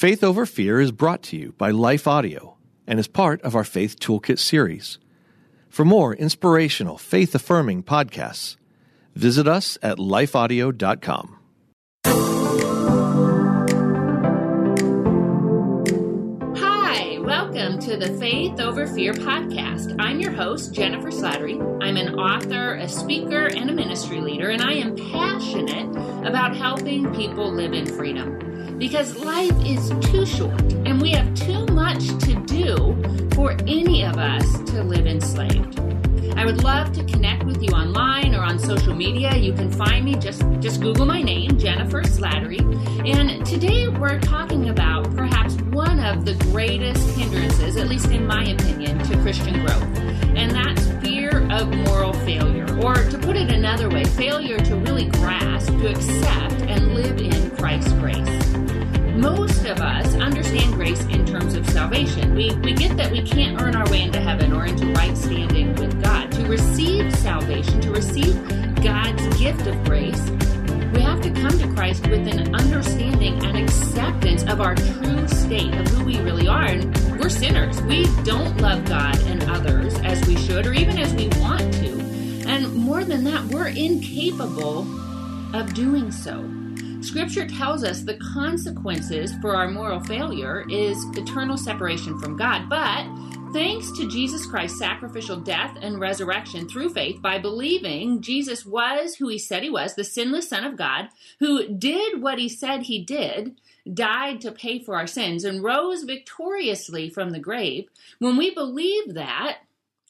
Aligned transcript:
Faith 0.00 0.24
Over 0.24 0.46
Fear 0.46 0.80
is 0.80 0.92
brought 0.92 1.22
to 1.24 1.36
you 1.36 1.52
by 1.58 1.70
Life 1.72 2.08
Audio 2.08 2.56
and 2.86 2.98
is 2.98 3.06
part 3.06 3.42
of 3.42 3.54
our 3.54 3.64
Faith 3.64 4.00
Toolkit 4.00 4.38
series. 4.38 4.98
For 5.68 5.84
more 5.84 6.14
inspirational, 6.14 6.96
faith 6.96 7.34
affirming 7.34 7.82
podcasts, 7.82 8.56
visit 9.14 9.46
us 9.46 9.76
at 9.82 9.98
lifeaudio.com. 9.98 11.36
Hi, 16.56 17.18
welcome 17.18 17.78
to 17.80 17.98
the 17.98 18.16
Faith 18.18 18.58
Over 18.58 18.86
Fear 18.86 19.12
podcast. 19.12 19.94
I'm 19.98 20.18
your 20.18 20.32
host, 20.32 20.72
Jennifer 20.72 21.10
Slattery. 21.10 21.60
I'm 21.82 21.98
an 21.98 22.14
author, 22.14 22.76
a 22.76 22.88
speaker, 22.88 23.48
and 23.54 23.68
a 23.68 23.74
ministry 23.74 24.22
leader, 24.22 24.48
and 24.48 24.62
I 24.62 24.72
am 24.72 24.96
passionate 24.96 25.94
about 26.26 26.56
helping 26.56 27.14
people 27.14 27.52
live 27.52 27.74
in 27.74 27.84
freedom. 27.84 28.49
Because 28.80 29.14
life 29.18 29.52
is 29.62 29.90
too 30.10 30.24
short, 30.24 30.58
and 30.86 31.02
we 31.02 31.10
have 31.10 31.34
too 31.34 31.66
much 31.66 32.08
to 32.24 32.34
do 32.46 32.96
for 33.34 33.52
any 33.66 34.02
of 34.06 34.16
us 34.16 34.58
to 34.70 34.82
live 34.82 35.06
enslaved. 35.06 35.78
I 36.34 36.46
would 36.46 36.64
love 36.64 36.90
to 36.94 37.04
connect 37.04 37.44
with 37.44 37.62
you 37.62 37.68
online 37.74 38.34
or 38.34 38.40
on 38.40 38.58
social 38.58 38.94
media. 38.94 39.36
You 39.36 39.52
can 39.52 39.70
find 39.70 40.02
me 40.02 40.14
just 40.14 40.42
just 40.60 40.80
Google 40.80 41.04
my 41.04 41.20
name, 41.20 41.58
Jennifer 41.58 42.00
Slattery. 42.00 42.60
And 43.06 43.44
today 43.44 43.88
we're 43.88 44.18
talking 44.18 44.70
about 44.70 45.14
perhaps 45.14 45.56
one 45.56 46.00
of 46.00 46.24
the 46.24 46.32
greatest 46.44 47.06
hindrances, 47.18 47.76
at 47.76 47.86
least 47.86 48.10
in 48.10 48.26
my 48.26 48.44
opinion, 48.44 48.98
to 49.10 49.18
Christian 49.18 49.60
growth. 49.60 49.82
And 50.34 50.52
that's 50.52 50.88
fear 51.06 51.46
of 51.52 51.68
moral 51.68 52.14
failure. 52.14 52.64
Or 52.82 52.94
to 52.94 53.18
put 53.18 53.36
it 53.36 53.52
another 53.52 53.90
way, 53.90 54.04
failure 54.04 54.58
to 54.58 54.76
really 54.76 55.04
grasp, 55.04 55.68
to 55.68 55.90
accept 55.90 56.54
and 56.62 56.94
live 56.94 57.20
in 57.20 57.50
Christ's 57.50 57.92
grace 57.92 58.59
salvation. 61.80 62.34
We, 62.34 62.54
we 62.56 62.74
get 62.74 62.94
that 62.98 63.10
we 63.10 63.22
can't 63.22 63.58
earn 63.58 63.74
our 63.74 63.88
way 63.90 64.02
into 64.02 64.20
heaven 64.20 64.52
or 64.52 64.66
into 64.66 64.92
right 64.92 65.16
standing 65.16 65.74
with 65.76 66.02
God. 66.02 66.30
To 66.32 66.44
receive 66.44 67.10
salvation, 67.16 67.80
to 67.80 67.90
receive 67.90 68.34
God's 68.82 69.26
gift 69.38 69.66
of 69.66 69.82
grace, 69.84 70.28
we 70.92 71.00
have 71.00 71.22
to 71.22 71.30
come 71.30 71.58
to 71.58 71.72
Christ 71.74 72.06
with 72.08 72.28
an 72.28 72.54
understanding 72.54 73.42
and 73.46 73.56
acceptance 73.56 74.42
of 74.42 74.60
our 74.60 74.74
true 74.74 75.26
state 75.26 75.74
of 75.74 75.88
who 75.88 76.04
we 76.04 76.18
really 76.18 76.46
are. 76.48 76.66
And 76.66 76.94
we're 77.18 77.30
sinners. 77.30 77.80
We 77.80 78.04
don't 78.24 78.58
love 78.58 78.84
God 78.84 79.18
and 79.22 79.42
others 79.44 79.94
as 80.00 80.22
we 80.28 80.36
should 80.36 80.66
or 80.66 80.74
even 80.74 80.98
as 80.98 81.14
we 81.14 81.28
want 81.40 81.72
to. 81.80 81.92
And 82.46 82.74
more 82.74 83.04
than 83.04 83.24
that, 83.24 83.42
we're 83.46 83.68
incapable 83.68 84.86
of 85.54 85.72
doing 85.72 86.12
so. 86.12 86.59
Scripture 87.02 87.46
tells 87.46 87.82
us 87.82 88.02
the 88.02 88.18
consequences 88.18 89.32
for 89.40 89.56
our 89.56 89.70
moral 89.70 90.00
failure 90.00 90.66
is 90.68 91.02
eternal 91.16 91.56
separation 91.56 92.18
from 92.20 92.36
God. 92.36 92.68
But 92.68 93.06
thanks 93.54 93.90
to 93.92 94.08
Jesus 94.08 94.46
Christ's 94.46 94.78
sacrificial 94.78 95.36
death 95.36 95.76
and 95.80 95.98
resurrection 95.98 96.68
through 96.68 96.90
faith, 96.90 97.22
by 97.22 97.38
believing 97.38 98.20
Jesus 98.20 98.66
was 98.66 99.14
who 99.14 99.28
he 99.28 99.38
said 99.38 99.62
he 99.62 99.70
was, 99.70 99.94
the 99.94 100.04
sinless 100.04 100.50
Son 100.50 100.62
of 100.62 100.76
God, 100.76 101.08
who 101.38 101.68
did 101.68 102.20
what 102.20 102.38
he 102.38 102.50
said 102.50 102.82
he 102.82 103.02
did, 103.02 103.58
died 103.92 104.42
to 104.42 104.52
pay 104.52 104.78
for 104.78 104.94
our 104.94 105.06
sins, 105.06 105.42
and 105.42 105.64
rose 105.64 106.02
victoriously 106.04 107.08
from 107.08 107.30
the 107.30 107.40
grave, 107.40 107.88
when 108.18 108.36
we 108.36 108.54
believe 108.54 109.14
that, 109.14 109.60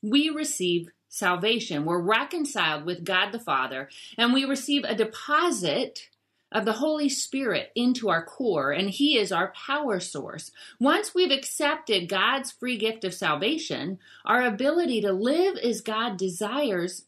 we 0.02 0.28
receive 0.28 0.90
salvation. 1.08 1.84
We're 1.84 2.00
reconciled 2.00 2.84
with 2.84 3.04
God 3.04 3.30
the 3.30 3.38
Father, 3.38 3.88
and 4.18 4.32
we 4.32 4.44
receive 4.44 4.84
a 4.84 4.94
deposit 4.94 6.08
of 6.52 6.64
the 6.64 6.72
Holy 6.72 7.08
Spirit 7.08 7.70
into 7.74 8.08
our 8.08 8.24
core, 8.24 8.72
and 8.72 8.90
He 8.90 9.18
is 9.18 9.32
our 9.32 9.52
power 9.52 10.00
source. 10.00 10.50
Once 10.78 11.14
we've 11.14 11.30
accepted 11.30 12.08
God's 12.08 12.50
free 12.50 12.76
gift 12.76 13.04
of 13.04 13.14
salvation, 13.14 13.98
our 14.24 14.42
ability 14.42 15.00
to 15.02 15.12
live 15.12 15.56
as 15.56 15.80
God 15.80 16.16
desires 16.16 17.04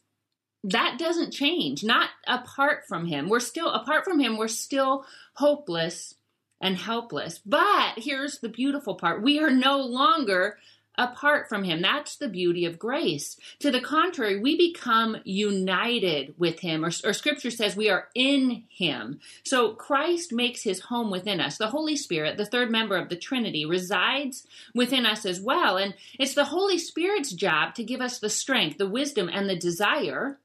that 0.63 0.97
doesn't 0.97 1.31
change 1.31 1.83
not 1.83 2.09
apart 2.25 2.85
from 2.87 3.05
him. 3.05 3.27
We're 3.27 3.41
still 3.41 3.69
apart 3.69 4.05
from 4.05 4.19
him 4.19 4.37
we're 4.37 4.47
still 4.47 5.05
hopeless 5.33 6.15
and 6.61 6.77
helpless. 6.77 7.39
But 7.45 7.95
here's 7.97 8.39
the 8.39 8.49
beautiful 8.49 8.95
part. 8.95 9.21
We 9.21 9.39
are 9.39 9.51
no 9.51 9.81
longer 9.81 10.57
apart 10.97 11.49
from 11.49 11.63
him. 11.63 11.81
That's 11.81 12.17
the 12.17 12.27
beauty 12.27 12.65
of 12.65 12.77
grace. 12.77 13.37
To 13.59 13.71
the 13.71 13.81
contrary, 13.81 14.39
we 14.39 14.55
become 14.57 15.17
united 15.23 16.35
with 16.37 16.59
him, 16.59 16.85
or, 16.85 16.91
or, 17.03 17.13
scripture 17.13 17.51
says 17.51 17.75
we 17.75 17.89
are 17.89 18.09
in 18.13 18.63
him. 18.69 19.19
So 19.43 19.73
Christ 19.73 20.31
makes 20.31 20.61
his 20.61 20.81
home 20.81 21.09
within 21.09 21.39
us. 21.39 21.57
The 21.57 21.67
Holy 21.69 21.95
Spirit, 21.95 22.37
the 22.37 22.45
third 22.45 22.69
member 22.69 22.97
of 22.97 23.09
the 23.09 23.15
Trinity, 23.15 23.65
resides 23.65 24.45
within 24.75 25.05
us 25.05 25.25
as 25.25 25.41
well. 25.41 25.77
And 25.77 25.95
it's 26.19 26.35
the 26.35 26.45
Holy 26.45 26.77
Spirit's 26.77 27.31
job 27.31 27.75
to 27.75 27.83
give 27.83 28.01
us 28.01 28.19
the 28.19 28.29
strength, 28.29 28.77
the 28.77 28.87
wisdom, 28.87 29.29
and 29.31 29.49
the 29.49 29.55
desire 29.55 30.39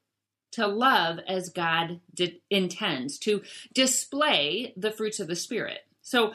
to 0.53 0.67
love 0.67 1.19
as 1.29 1.51
God 1.51 2.01
di- 2.15 2.41
intends, 2.49 3.19
to 3.19 3.43
display 3.75 4.73
the 4.77 4.91
fruits 4.91 5.21
of 5.21 5.29
the 5.29 5.37
Spirit. 5.37 5.81
So 6.01 6.33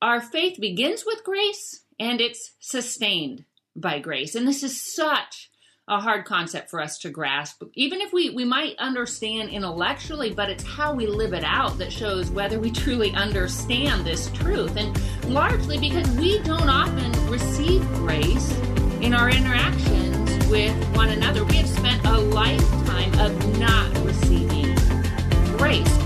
our 0.00 0.20
faith 0.20 0.58
begins 0.60 1.04
with 1.06 1.22
grace 1.22 1.82
and 2.00 2.20
it's 2.20 2.52
sustained 2.58 3.44
by 3.74 3.98
grace. 3.98 4.34
And 4.34 4.46
this 4.46 4.62
is 4.62 4.80
such 4.80 5.50
a 5.88 6.00
hard 6.00 6.24
concept 6.24 6.70
for 6.70 6.80
us 6.80 6.98
to 6.98 7.10
grasp. 7.10 7.62
Even 7.74 8.00
if 8.00 8.12
we, 8.12 8.30
we 8.30 8.44
might 8.44 8.76
understand 8.78 9.50
intellectually, 9.50 10.32
but 10.32 10.48
it's 10.48 10.64
how 10.64 10.94
we 10.94 11.06
live 11.06 11.32
it 11.32 11.44
out 11.44 11.76
that 11.78 11.92
shows 11.92 12.30
whether 12.30 12.60
we 12.60 12.70
truly 12.70 13.12
understand 13.12 14.06
this 14.06 14.30
truth. 14.30 14.76
And 14.76 14.96
largely 15.24 15.78
because 15.78 16.08
we 16.12 16.38
don't 16.40 16.68
often 16.68 17.10
receive 17.28 17.84
grace 17.94 18.56
in 19.00 19.12
our 19.12 19.28
interactions 19.28 20.46
with 20.46 20.74
one 20.94 21.10
another. 21.10 21.44
We 21.44 21.56
have 21.56 21.68
spent 21.68 22.04
a 22.06 22.18
lifetime 22.18 23.12
of 23.18 23.58
not 23.58 23.92
receiving 24.04 24.74
grace. 25.58 26.01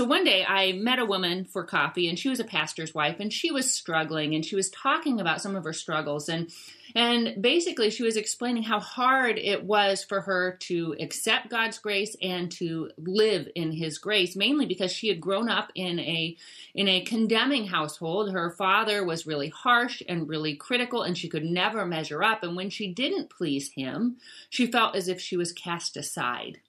So 0.00 0.06
one 0.06 0.24
day 0.24 0.42
I 0.42 0.72
met 0.72 0.98
a 0.98 1.04
woman 1.04 1.44
for 1.44 1.62
coffee 1.62 2.08
and 2.08 2.18
she 2.18 2.30
was 2.30 2.40
a 2.40 2.44
pastor's 2.44 2.94
wife 2.94 3.20
and 3.20 3.30
she 3.30 3.50
was 3.50 3.70
struggling 3.70 4.34
and 4.34 4.42
she 4.42 4.56
was 4.56 4.70
talking 4.70 5.20
about 5.20 5.42
some 5.42 5.54
of 5.54 5.64
her 5.64 5.74
struggles 5.74 6.30
and 6.30 6.50
and 6.94 7.42
basically 7.42 7.90
she 7.90 8.02
was 8.02 8.16
explaining 8.16 8.62
how 8.62 8.80
hard 8.80 9.38
it 9.38 9.62
was 9.62 10.02
for 10.02 10.22
her 10.22 10.56
to 10.60 10.96
accept 10.98 11.50
God's 11.50 11.78
grace 11.78 12.16
and 12.22 12.50
to 12.52 12.90
live 12.96 13.46
in 13.54 13.72
his 13.72 13.98
grace 13.98 14.34
mainly 14.34 14.64
because 14.64 14.90
she 14.90 15.08
had 15.08 15.20
grown 15.20 15.50
up 15.50 15.70
in 15.74 16.00
a 16.00 16.34
in 16.74 16.88
a 16.88 17.02
condemning 17.02 17.66
household. 17.66 18.32
Her 18.32 18.52
father 18.52 19.04
was 19.04 19.26
really 19.26 19.50
harsh 19.50 20.02
and 20.08 20.30
really 20.30 20.56
critical 20.56 21.02
and 21.02 21.18
she 21.18 21.28
could 21.28 21.44
never 21.44 21.84
measure 21.84 22.22
up 22.22 22.42
and 22.42 22.56
when 22.56 22.70
she 22.70 22.90
didn't 22.90 23.28
please 23.28 23.70
him 23.72 24.16
she 24.48 24.66
felt 24.66 24.96
as 24.96 25.08
if 25.08 25.20
she 25.20 25.36
was 25.36 25.52
cast 25.52 25.94
aside 25.98 26.60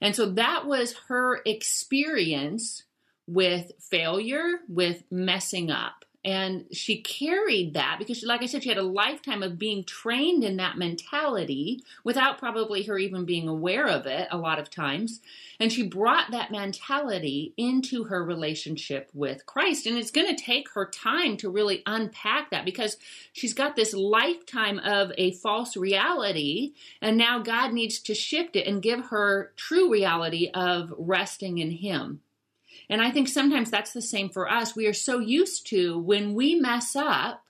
and 0.00 0.14
so 0.14 0.26
that 0.32 0.66
was 0.66 0.94
her 1.08 1.40
experience 1.44 2.84
with 3.26 3.72
failure, 3.80 4.60
with 4.68 5.04
messing 5.10 5.70
up. 5.70 6.04
And 6.28 6.66
she 6.72 7.00
carried 7.00 7.72
that 7.72 7.96
because, 7.98 8.22
like 8.22 8.42
I 8.42 8.46
said, 8.46 8.62
she 8.62 8.68
had 8.68 8.76
a 8.76 8.82
lifetime 8.82 9.42
of 9.42 9.58
being 9.58 9.82
trained 9.82 10.44
in 10.44 10.58
that 10.58 10.76
mentality 10.76 11.82
without 12.04 12.36
probably 12.36 12.82
her 12.82 12.98
even 12.98 13.24
being 13.24 13.48
aware 13.48 13.88
of 13.88 14.04
it 14.04 14.28
a 14.30 14.36
lot 14.36 14.58
of 14.58 14.68
times. 14.68 15.22
And 15.58 15.72
she 15.72 15.88
brought 15.88 16.30
that 16.32 16.50
mentality 16.50 17.54
into 17.56 18.04
her 18.04 18.22
relationship 18.22 19.08
with 19.14 19.46
Christ. 19.46 19.86
And 19.86 19.96
it's 19.96 20.10
going 20.10 20.28
to 20.28 20.44
take 20.44 20.68
her 20.74 20.84
time 20.84 21.38
to 21.38 21.48
really 21.48 21.82
unpack 21.86 22.50
that 22.50 22.66
because 22.66 22.98
she's 23.32 23.54
got 23.54 23.74
this 23.74 23.94
lifetime 23.94 24.78
of 24.80 25.12
a 25.16 25.32
false 25.32 25.78
reality. 25.78 26.74
And 27.00 27.16
now 27.16 27.38
God 27.38 27.72
needs 27.72 28.00
to 28.00 28.14
shift 28.14 28.54
it 28.54 28.66
and 28.66 28.82
give 28.82 29.06
her 29.06 29.52
true 29.56 29.90
reality 29.90 30.50
of 30.52 30.92
resting 30.98 31.56
in 31.56 31.70
Him. 31.70 32.20
And 32.90 33.02
I 33.02 33.10
think 33.10 33.28
sometimes 33.28 33.70
that's 33.70 33.92
the 33.92 34.02
same 34.02 34.30
for 34.30 34.50
us. 34.50 34.74
We 34.74 34.86
are 34.86 34.94
so 34.94 35.18
used 35.18 35.66
to 35.68 35.98
when 35.98 36.34
we 36.34 36.54
mess 36.54 36.96
up, 36.96 37.44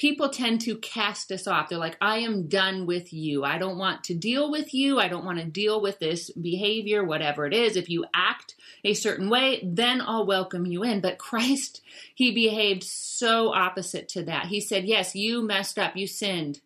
people 0.00 0.30
tend 0.30 0.62
to 0.62 0.76
cast 0.78 1.30
us 1.30 1.46
off. 1.46 1.68
They're 1.68 1.78
like, 1.78 1.98
I 2.00 2.18
am 2.18 2.48
done 2.48 2.86
with 2.86 3.12
you. 3.12 3.44
I 3.44 3.58
don't 3.58 3.76
want 3.76 4.04
to 4.04 4.14
deal 4.14 4.50
with 4.50 4.72
you. 4.72 4.98
I 4.98 5.08
don't 5.08 5.26
want 5.26 5.38
to 5.38 5.44
deal 5.44 5.80
with 5.82 5.98
this 5.98 6.30
behavior, 6.30 7.04
whatever 7.04 7.44
it 7.44 7.52
is. 7.52 7.76
If 7.76 7.90
you 7.90 8.06
act 8.14 8.54
a 8.82 8.94
certain 8.94 9.28
way, 9.28 9.60
then 9.62 10.00
I'll 10.00 10.24
welcome 10.24 10.64
you 10.64 10.82
in. 10.82 11.02
But 11.02 11.18
Christ, 11.18 11.82
he 12.14 12.32
behaved 12.32 12.82
so 12.82 13.52
opposite 13.52 14.08
to 14.10 14.22
that. 14.24 14.46
He 14.46 14.60
said, 14.60 14.86
Yes, 14.86 15.14
you 15.14 15.42
messed 15.42 15.78
up, 15.78 15.96
you 15.96 16.06
sinned. 16.06 16.60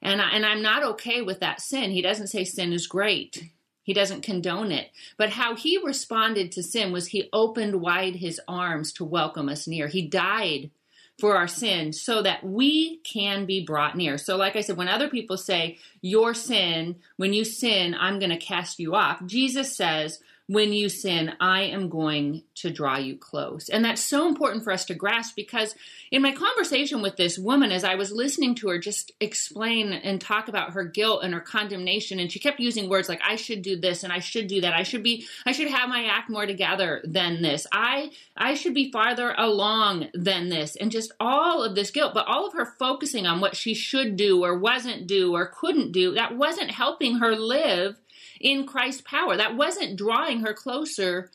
And, 0.00 0.22
I, 0.22 0.30
and 0.30 0.46
I'm 0.46 0.62
not 0.62 0.82
okay 0.82 1.20
with 1.20 1.40
that 1.40 1.60
sin. 1.60 1.90
He 1.90 2.00
doesn't 2.00 2.28
say 2.28 2.44
sin 2.44 2.72
is 2.72 2.86
great. 2.86 3.50
He 3.90 3.94
doesn't 3.94 4.22
condone 4.22 4.70
it. 4.70 4.92
But 5.16 5.30
how 5.30 5.56
he 5.56 5.76
responded 5.76 6.52
to 6.52 6.62
sin 6.62 6.92
was 6.92 7.08
he 7.08 7.28
opened 7.32 7.80
wide 7.80 8.14
his 8.14 8.40
arms 8.46 8.92
to 8.92 9.04
welcome 9.04 9.48
us 9.48 9.66
near. 9.66 9.88
He 9.88 10.06
died 10.06 10.70
for 11.18 11.36
our 11.36 11.48
sin 11.48 11.92
so 11.92 12.22
that 12.22 12.44
we 12.44 12.98
can 12.98 13.46
be 13.46 13.64
brought 13.64 13.96
near. 13.96 14.16
So, 14.16 14.36
like 14.36 14.54
I 14.54 14.60
said, 14.60 14.76
when 14.76 14.86
other 14.86 15.08
people 15.08 15.36
say, 15.36 15.78
Your 16.02 16.34
sin, 16.34 17.00
when 17.16 17.32
you 17.32 17.44
sin, 17.44 17.96
I'm 17.98 18.20
going 18.20 18.30
to 18.30 18.36
cast 18.36 18.78
you 18.78 18.94
off, 18.94 19.26
Jesus 19.26 19.76
says, 19.76 20.20
when 20.50 20.72
you 20.72 20.88
sin, 20.88 21.32
I 21.38 21.62
am 21.62 21.88
going 21.88 22.42
to 22.56 22.72
draw 22.72 22.98
you 22.98 23.16
close. 23.16 23.68
And 23.68 23.84
that's 23.84 24.02
so 24.02 24.26
important 24.26 24.64
for 24.64 24.72
us 24.72 24.84
to 24.86 24.96
grasp 24.96 25.36
because 25.36 25.76
in 26.10 26.22
my 26.22 26.32
conversation 26.32 27.02
with 27.02 27.16
this 27.16 27.38
woman, 27.38 27.70
as 27.70 27.84
I 27.84 27.94
was 27.94 28.10
listening 28.10 28.56
to 28.56 28.68
her 28.70 28.80
just 28.80 29.12
explain 29.20 29.92
and 29.92 30.20
talk 30.20 30.48
about 30.48 30.72
her 30.72 30.82
guilt 30.82 31.22
and 31.22 31.32
her 31.34 31.40
condemnation, 31.40 32.18
and 32.18 32.32
she 32.32 32.40
kept 32.40 32.58
using 32.58 32.88
words 32.88 33.08
like, 33.08 33.20
I 33.24 33.36
should 33.36 33.62
do 33.62 33.80
this 33.80 34.02
and 34.02 34.12
I 34.12 34.18
should 34.18 34.48
do 34.48 34.62
that. 34.62 34.74
I 34.74 34.82
should 34.82 35.04
be, 35.04 35.24
I 35.46 35.52
should 35.52 35.68
have 35.68 35.88
my 35.88 36.06
act 36.06 36.28
more 36.28 36.46
together 36.46 37.00
than 37.04 37.42
this. 37.42 37.64
I, 37.70 38.10
I 38.36 38.54
should 38.54 38.74
be 38.74 38.90
farther 38.90 39.32
along 39.38 40.08
than 40.14 40.48
this. 40.48 40.74
And 40.74 40.90
just 40.90 41.12
all 41.20 41.62
of 41.62 41.76
this 41.76 41.92
guilt, 41.92 42.12
but 42.12 42.26
all 42.26 42.48
of 42.48 42.54
her 42.54 42.66
focusing 42.66 43.24
on 43.24 43.40
what 43.40 43.54
she 43.54 43.72
should 43.72 44.16
do 44.16 44.42
or 44.42 44.58
wasn't 44.58 45.06
do 45.06 45.32
or 45.32 45.46
couldn't 45.46 45.92
do, 45.92 46.14
that 46.14 46.36
wasn't 46.36 46.72
helping 46.72 47.18
her 47.18 47.36
live 47.36 47.94
in 48.40 48.66
Christ's 48.66 49.02
power. 49.02 49.36
That 49.36 49.56
wasn't 49.56 49.96
drawing 49.96 50.40
her 50.40 50.54
closer 50.54 51.30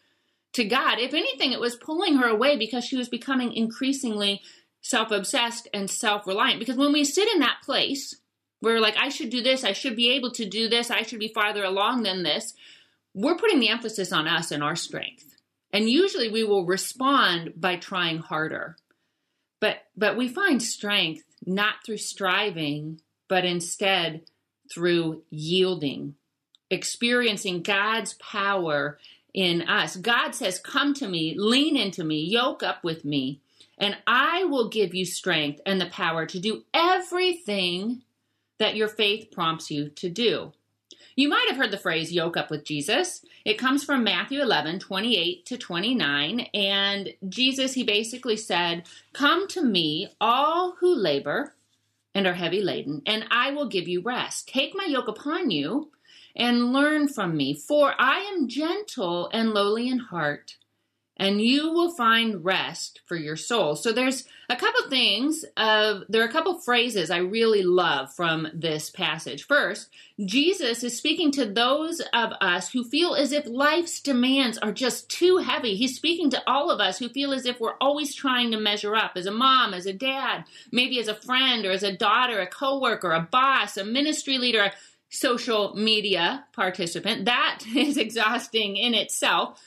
to 0.53 0.65
God. 0.65 0.99
If 0.99 1.13
anything, 1.13 1.51
it 1.51 1.59
was 1.59 1.75
pulling 1.75 2.17
her 2.17 2.27
away 2.27 2.57
because 2.57 2.83
she 2.83 2.97
was 2.97 3.07
becoming 3.07 3.53
increasingly 3.53 4.41
self 4.81 5.11
obsessed 5.11 5.67
and 5.73 5.89
self 5.89 6.25
reliant. 6.27 6.59
Because 6.59 6.77
when 6.77 6.91
we 6.91 7.03
sit 7.03 7.31
in 7.31 7.39
that 7.39 7.61
place, 7.63 8.15
where 8.59 8.75
we're 8.75 8.81
like, 8.81 8.97
I 8.97 9.09
should 9.09 9.29
do 9.29 9.41
this, 9.41 9.63
I 9.63 9.73
should 9.73 9.95
be 9.95 10.11
able 10.11 10.31
to 10.31 10.45
do 10.45 10.67
this, 10.67 10.89
I 10.89 11.03
should 11.03 11.19
be 11.19 11.27
farther 11.27 11.63
along 11.63 12.03
than 12.03 12.23
this, 12.23 12.53
we're 13.13 13.37
putting 13.37 13.59
the 13.59 13.69
emphasis 13.69 14.11
on 14.11 14.27
us 14.27 14.51
and 14.51 14.63
our 14.63 14.75
strength. 14.75 15.35
And 15.71 15.89
usually 15.89 16.29
we 16.29 16.43
will 16.43 16.65
respond 16.65 17.53
by 17.57 17.75
trying 17.75 18.19
harder. 18.19 18.77
But 19.59 19.77
but 19.95 20.17
we 20.17 20.27
find 20.27 20.61
strength 20.61 21.23
not 21.45 21.75
through 21.85 21.97
striving, 21.97 23.01
but 23.27 23.45
instead 23.45 24.21
through 24.73 25.23
yielding 25.29 26.15
experiencing 26.69 27.61
God's 27.61 28.13
power 28.15 28.97
in 29.33 29.63
us. 29.63 29.95
God 29.95 30.31
says, 30.31 30.59
Come 30.59 30.93
to 30.95 31.07
me, 31.07 31.35
lean 31.37 31.75
into 31.77 32.03
me, 32.03 32.23
yoke 32.23 32.63
up 32.63 32.83
with 32.83 33.05
me, 33.05 33.41
and 33.77 33.97
I 34.07 34.45
will 34.45 34.69
give 34.69 34.95
you 34.95 35.05
strength 35.05 35.61
and 35.65 35.79
the 35.79 35.87
power 35.87 36.25
to 36.25 36.39
do 36.39 36.63
everything 36.73 38.03
that 38.57 38.75
your 38.75 38.87
faith 38.87 39.31
prompts 39.31 39.69
you 39.69 39.89
to 39.89 40.09
do. 40.09 40.53
You 41.17 41.29
might 41.29 41.47
have 41.47 41.57
heard 41.57 41.71
the 41.71 41.77
phrase 41.77 42.11
yoke 42.11 42.35
up 42.35 42.51
with 42.51 42.65
Jesus. 42.65 43.23
It 43.45 43.57
comes 43.57 43.85
from 43.85 44.03
Matthew 44.03 44.41
11, 44.41 44.79
28 44.79 45.45
to 45.45 45.57
29. 45.57 46.39
And 46.53 47.13
Jesus, 47.29 47.73
he 47.73 47.83
basically 47.83 48.35
said, 48.35 48.83
Come 49.13 49.47
to 49.49 49.63
me, 49.63 50.09
all 50.19 50.75
who 50.79 50.93
labor 50.93 51.53
and 52.13 52.27
are 52.27 52.33
heavy 52.33 52.61
laden, 52.61 53.01
and 53.05 53.25
I 53.29 53.51
will 53.51 53.67
give 53.67 53.87
you 53.87 54.01
rest. 54.01 54.47
Take 54.47 54.73
my 54.73 54.85
yoke 54.85 55.09
upon 55.09 55.51
you 55.51 55.91
and 56.35 56.73
learn 56.73 57.07
from 57.07 57.37
me, 57.37 57.53
for 57.53 57.93
I 57.97 58.19
am 58.33 58.47
gentle 58.47 59.29
and 59.31 59.51
lowly 59.51 59.87
in 59.87 59.99
heart, 59.99 60.57
and 61.17 61.41
you 61.41 61.71
will 61.71 61.95
find 61.95 62.43
rest 62.43 62.99
for 63.05 63.15
your 63.15 63.37
soul. 63.37 63.77
So 63.77 63.93
there's 63.93 64.25
a 64.49 64.57
couple 64.57 64.89
things 64.89 65.45
of 65.55 66.03
there 66.09 66.21
are 66.21 66.27
a 66.27 66.31
couple 66.31 66.59
phrases 66.59 67.09
I 67.09 67.17
really 67.19 67.63
love 67.63 68.13
from 68.13 68.49
this 68.53 68.89
passage. 68.89 69.47
First, 69.47 69.89
Jesus 70.23 70.83
is 70.83 70.97
speaking 70.97 71.31
to 71.31 71.45
those 71.45 72.01
of 72.13 72.33
us 72.41 72.69
who 72.69 72.83
feel 72.83 73.15
as 73.15 73.31
if 73.31 73.47
life's 73.47 74.01
demands 74.01 74.57
are 74.57 74.73
just 74.73 75.09
too 75.09 75.37
heavy. 75.37 75.75
He's 75.75 75.95
speaking 75.95 76.29
to 76.31 76.43
all 76.47 76.69
of 76.69 76.81
us 76.81 76.99
who 76.99 77.07
feel 77.07 77.31
as 77.31 77.45
if 77.45 77.61
we're 77.61 77.77
always 77.79 78.13
trying 78.13 78.51
to 78.51 78.59
measure 78.59 78.95
up 78.95 79.13
as 79.15 79.25
a 79.25 79.31
mom, 79.31 79.73
as 79.73 79.85
a 79.85 79.93
dad, 79.93 80.43
maybe 80.71 80.99
as 80.99 81.07
a 81.07 81.15
friend 81.15 81.65
or 81.65 81.71
as 81.71 81.83
a 81.83 81.95
daughter, 81.95 82.41
a 82.41 82.47
coworker, 82.47 83.13
a 83.13 83.21
boss, 83.21 83.77
a 83.77 83.85
ministry 83.85 84.37
leader, 84.37 84.71
social 85.15 85.73
media 85.75 86.45
participant. 86.53 87.25
That 87.25 87.59
is 87.75 87.97
exhausting 87.97 88.77
in 88.77 88.93
itself. 88.93 89.61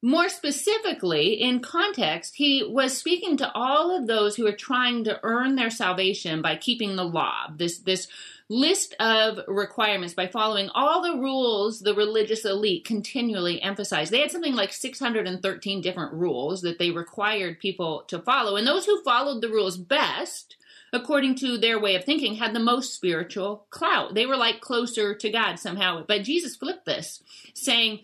More 0.00 0.28
specifically, 0.28 1.32
in 1.34 1.58
context, 1.58 2.36
he 2.36 2.62
was 2.62 2.96
speaking 2.96 3.36
to 3.38 3.50
all 3.52 3.96
of 3.96 4.06
those 4.06 4.36
who 4.36 4.46
are 4.46 4.52
trying 4.52 5.02
to 5.04 5.18
earn 5.24 5.56
their 5.56 5.70
salvation 5.70 6.40
by 6.40 6.54
keeping 6.54 6.94
the 6.94 7.04
law. 7.04 7.48
This 7.56 7.78
this 7.78 8.06
list 8.48 8.94
of 9.00 9.40
requirements 9.48 10.14
by 10.14 10.26
following 10.26 10.70
all 10.70 11.02
the 11.02 11.20
rules 11.20 11.80
the 11.80 11.94
religious 11.94 12.44
elite 12.44 12.84
continually 12.84 13.60
emphasized. 13.60 14.12
They 14.12 14.20
had 14.20 14.30
something 14.30 14.54
like 14.54 14.72
613 14.72 15.80
different 15.80 16.14
rules 16.14 16.62
that 16.62 16.78
they 16.78 16.90
required 16.90 17.58
people 17.58 18.04
to 18.06 18.20
follow. 18.20 18.56
And 18.56 18.66
those 18.66 18.86
who 18.86 19.02
followed 19.02 19.42
the 19.42 19.50
rules 19.50 19.76
best 19.76 20.56
according 20.92 21.34
to 21.36 21.58
their 21.58 21.78
way 21.78 21.94
of 21.94 22.04
thinking, 22.04 22.34
had 22.34 22.54
the 22.54 22.60
most 22.60 22.94
spiritual 22.94 23.66
clout. 23.70 24.14
They 24.14 24.26
were 24.26 24.36
like 24.36 24.60
closer 24.60 25.14
to 25.14 25.30
God 25.30 25.58
somehow. 25.58 26.04
But 26.06 26.24
Jesus 26.24 26.56
flipped 26.56 26.86
this, 26.86 27.22
saying, 27.54 28.00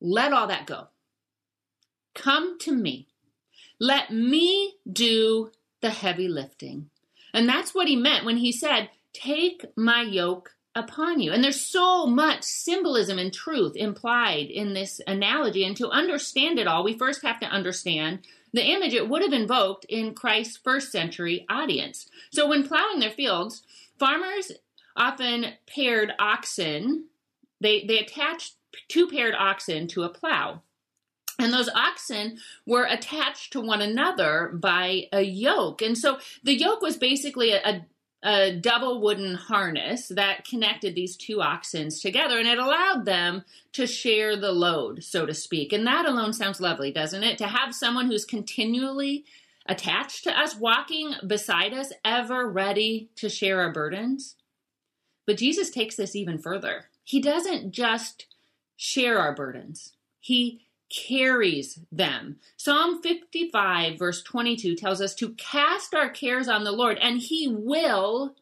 Let 0.00 0.32
all 0.32 0.48
that 0.48 0.66
go. 0.66 0.88
Come 2.14 2.58
to 2.60 2.72
me. 2.72 3.08
Let 3.80 4.12
me 4.12 4.76
do 4.90 5.52
the 5.80 5.90
heavy 5.90 6.28
lifting. 6.28 6.90
And 7.32 7.48
that's 7.48 7.74
what 7.74 7.88
he 7.88 7.96
meant 7.96 8.24
when 8.24 8.38
he 8.38 8.52
said, 8.52 8.90
Take 9.12 9.64
my 9.76 10.02
yoke 10.02 10.54
upon 10.74 11.20
you. 11.20 11.32
And 11.32 11.42
there's 11.42 11.60
so 11.60 12.06
much 12.06 12.42
symbolism 12.42 13.18
and 13.18 13.32
truth 13.32 13.76
implied 13.76 14.46
in 14.46 14.74
this 14.74 15.00
analogy. 15.06 15.64
And 15.64 15.76
to 15.76 15.88
understand 15.88 16.58
it 16.58 16.66
all, 16.66 16.84
we 16.84 16.96
first 16.96 17.22
have 17.22 17.40
to 17.40 17.46
understand 17.46 18.20
the 18.52 18.64
image 18.64 18.94
it 18.94 19.08
would 19.08 19.22
have 19.22 19.32
invoked 19.32 19.84
in 19.88 20.14
Christ's 20.14 20.56
first 20.56 20.90
century 20.92 21.46
audience. 21.48 22.08
So 22.30 22.48
when 22.48 22.66
plowing 22.66 23.00
their 23.00 23.10
fields, 23.10 23.62
farmers 23.98 24.52
often 24.96 25.54
paired 25.66 26.12
oxen, 26.18 27.06
they, 27.60 27.84
they 27.84 27.98
attached 27.98 28.54
two 28.88 29.08
paired 29.08 29.34
oxen 29.34 29.86
to 29.88 30.02
a 30.02 30.08
plow. 30.08 30.62
And 31.38 31.52
those 31.52 31.68
oxen 31.68 32.38
were 32.66 32.84
attached 32.84 33.52
to 33.52 33.60
one 33.60 33.80
another 33.80 34.50
by 34.54 35.04
a 35.12 35.22
yoke. 35.22 35.82
And 35.82 35.96
so 35.96 36.18
the 36.42 36.58
yoke 36.58 36.82
was 36.82 36.96
basically 36.96 37.52
a, 37.52 37.60
a 37.64 37.86
a 38.22 38.56
double 38.56 39.00
wooden 39.00 39.34
harness 39.34 40.08
that 40.08 40.44
connected 40.44 40.94
these 40.94 41.16
two 41.16 41.40
oxen 41.40 41.88
together 41.90 42.38
and 42.38 42.48
it 42.48 42.58
allowed 42.58 43.04
them 43.04 43.44
to 43.72 43.86
share 43.86 44.36
the 44.36 44.50
load, 44.50 45.04
so 45.04 45.24
to 45.24 45.34
speak. 45.34 45.72
And 45.72 45.86
that 45.86 46.06
alone 46.06 46.32
sounds 46.32 46.60
lovely, 46.60 46.90
doesn't 46.90 47.22
it? 47.22 47.38
To 47.38 47.46
have 47.46 47.74
someone 47.74 48.06
who's 48.06 48.24
continually 48.24 49.24
attached 49.66 50.24
to 50.24 50.36
us, 50.36 50.56
walking 50.56 51.14
beside 51.26 51.72
us, 51.72 51.92
ever 52.04 52.48
ready 52.48 53.10
to 53.16 53.28
share 53.28 53.60
our 53.60 53.72
burdens. 53.72 54.34
But 55.26 55.36
Jesus 55.36 55.70
takes 55.70 55.94
this 55.94 56.16
even 56.16 56.38
further. 56.38 56.86
He 57.04 57.20
doesn't 57.20 57.70
just 57.70 58.26
share 58.76 59.18
our 59.18 59.34
burdens, 59.34 59.92
He 60.20 60.67
carries 60.90 61.80
them. 61.92 62.38
Psalm 62.56 63.02
55, 63.02 63.98
verse 63.98 64.22
22 64.22 64.74
tells 64.74 65.00
us 65.00 65.14
to 65.16 65.30
cast 65.34 65.94
our 65.94 66.08
cares 66.08 66.48
on 66.48 66.64
the 66.64 66.72
Lord, 66.72 66.98
and 66.98 67.18
He 67.18 67.48
will 67.48 68.34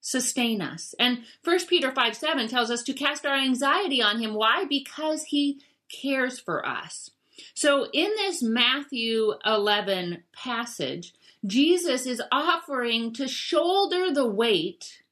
sustain 0.00 0.62
us. 0.62 0.94
And 0.98 1.24
1 1.44 1.66
Peter 1.66 1.92
5 1.92 2.16
7 2.16 2.48
tells 2.48 2.70
us 2.70 2.82
to 2.84 2.92
cast 2.92 3.26
our 3.26 3.36
anxiety 3.36 4.02
on 4.02 4.20
Him. 4.20 4.34
Why? 4.34 4.64
Because 4.64 5.24
He 5.24 5.60
cares 5.90 6.38
for 6.38 6.66
us. 6.66 7.10
So 7.54 7.88
in 7.92 8.10
this 8.16 8.42
Matthew 8.42 9.34
11 9.44 10.22
passage, 10.32 11.14
Jesus 11.44 12.06
is 12.06 12.22
offering 12.30 13.12
to 13.14 13.26
shoulder 13.26 14.12
the 14.12 14.26
weight 14.26 15.02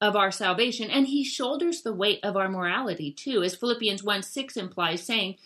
of 0.00 0.16
our 0.16 0.30
salvation, 0.30 0.90
and 0.90 1.08
he 1.08 1.24
shoulders 1.24 1.82
the 1.82 1.92
weight 1.92 2.20
of 2.22 2.36
our 2.36 2.48
morality 2.48 3.10
too, 3.10 3.42
as 3.42 3.56
Philippians 3.56 4.02
1 4.02 4.22
6 4.22 4.56
implies, 4.56 5.02
saying, 5.02 5.36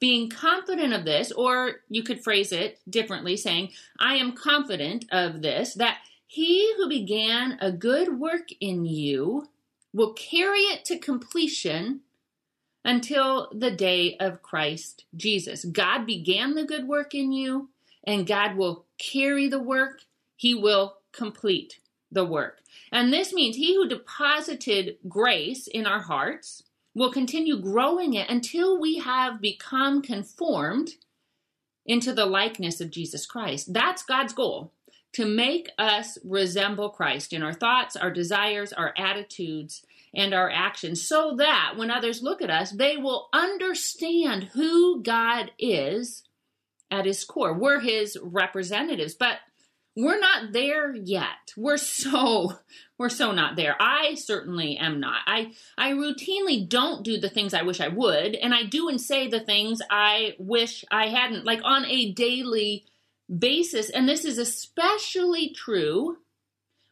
being 0.00 0.30
confident 0.30 0.92
of 0.94 1.04
this, 1.04 1.32
or 1.32 1.76
you 1.88 2.02
could 2.02 2.22
phrase 2.22 2.52
it 2.52 2.78
differently, 2.88 3.36
saying, 3.36 3.70
I 3.98 4.14
am 4.14 4.32
confident 4.32 5.06
of 5.10 5.42
this, 5.42 5.74
that 5.74 5.98
he 6.26 6.72
who 6.76 6.88
began 6.88 7.58
a 7.60 7.72
good 7.72 8.20
work 8.20 8.48
in 8.60 8.84
you 8.84 9.48
will 9.92 10.12
carry 10.12 10.60
it 10.60 10.84
to 10.84 10.98
completion 10.98 12.00
until 12.84 13.50
the 13.52 13.70
day 13.70 14.16
of 14.18 14.42
Christ 14.42 15.04
Jesus. 15.16 15.64
God 15.64 16.06
began 16.06 16.54
the 16.54 16.64
good 16.64 16.86
work 16.86 17.14
in 17.14 17.32
you, 17.32 17.70
and 18.04 18.26
God 18.26 18.56
will 18.56 18.86
carry 18.98 19.48
the 19.48 19.60
work, 19.60 20.02
he 20.36 20.54
will 20.54 20.98
complete 21.12 21.80
the 22.12 22.24
work. 22.24 22.60
And 22.92 23.12
this 23.12 23.32
means 23.32 23.56
he 23.56 23.74
who 23.74 23.88
deposited 23.88 24.96
grace 25.08 25.66
in 25.66 25.86
our 25.86 26.00
hearts 26.00 26.62
We'll 26.98 27.12
continue 27.12 27.60
growing 27.60 28.14
it 28.14 28.28
until 28.28 28.80
we 28.80 28.98
have 28.98 29.40
become 29.40 30.02
conformed 30.02 30.94
into 31.86 32.12
the 32.12 32.26
likeness 32.26 32.80
of 32.80 32.90
Jesus 32.90 33.24
Christ. 33.24 33.72
That's 33.72 34.02
God's 34.02 34.32
goal 34.32 34.72
to 35.12 35.24
make 35.24 35.70
us 35.78 36.18
resemble 36.24 36.90
Christ 36.90 37.32
in 37.32 37.44
our 37.44 37.52
thoughts, 37.52 37.94
our 37.94 38.10
desires, 38.10 38.72
our 38.72 38.92
attitudes, 38.96 39.86
and 40.12 40.34
our 40.34 40.50
actions, 40.50 41.06
so 41.06 41.36
that 41.36 41.74
when 41.76 41.92
others 41.92 42.20
look 42.20 42.42
at 42.42 42.50
us, 42.50 42.72
they 42.72 42.96
will 42.96 43.28
understand 43.32 44.50
who 44.54 45.00
God 45.00 45.52
is 45.56 46.24
at 46.90 47.06
his 47.06 47.24
core. 47.24 47.54
We're 47.54 47.78
his 47.78 48.18
representatives. 48.20 49.14
But 49.14 49.36
we're 49.98 50.20
not 50.20 50.52
there 50.52 50.94
yet. 50.94 51.52
We're 51.56 51.76
so 51.76 52.52
we're 52.98 53.08
so 53.08 53.32
not 53.32 53.56
there. 53.56 53.76
I 53.80 54.14
certainly 54.14 54.76
am 54.76 55.00
not. 55.00 55.22
I 55.26 55.52
I 55.76 55.90
routinely 55.92 56.68
don't 56.68 57.04
do 57.04 57.18
the 57.18 57.28
things 57.28 57.52
I 57.52 57.62
wish 57.62 57.80
I 57.80 57.88
would, 57.88 58.36
and 58.36 58.54
I 58.54 58.62
do 58.62 58.88
and 58.88 59.00
say 59.00 59.26
the 59.26 59.40
things 59.40 59.80
I 59.90 60.36
wish 60.38 60.84
I 60.90 61.08
hadn't, 61.08 61.44
like 61.44 61.60
on 61.64 61.84
a 61.86 62.12
daily 62.12 62.86
basis. 63.36 63.90
And 63.90 64.08
this 64.08 64.24
is 64.24 64.38
especially 64.38 65.50
true 65.50 66.18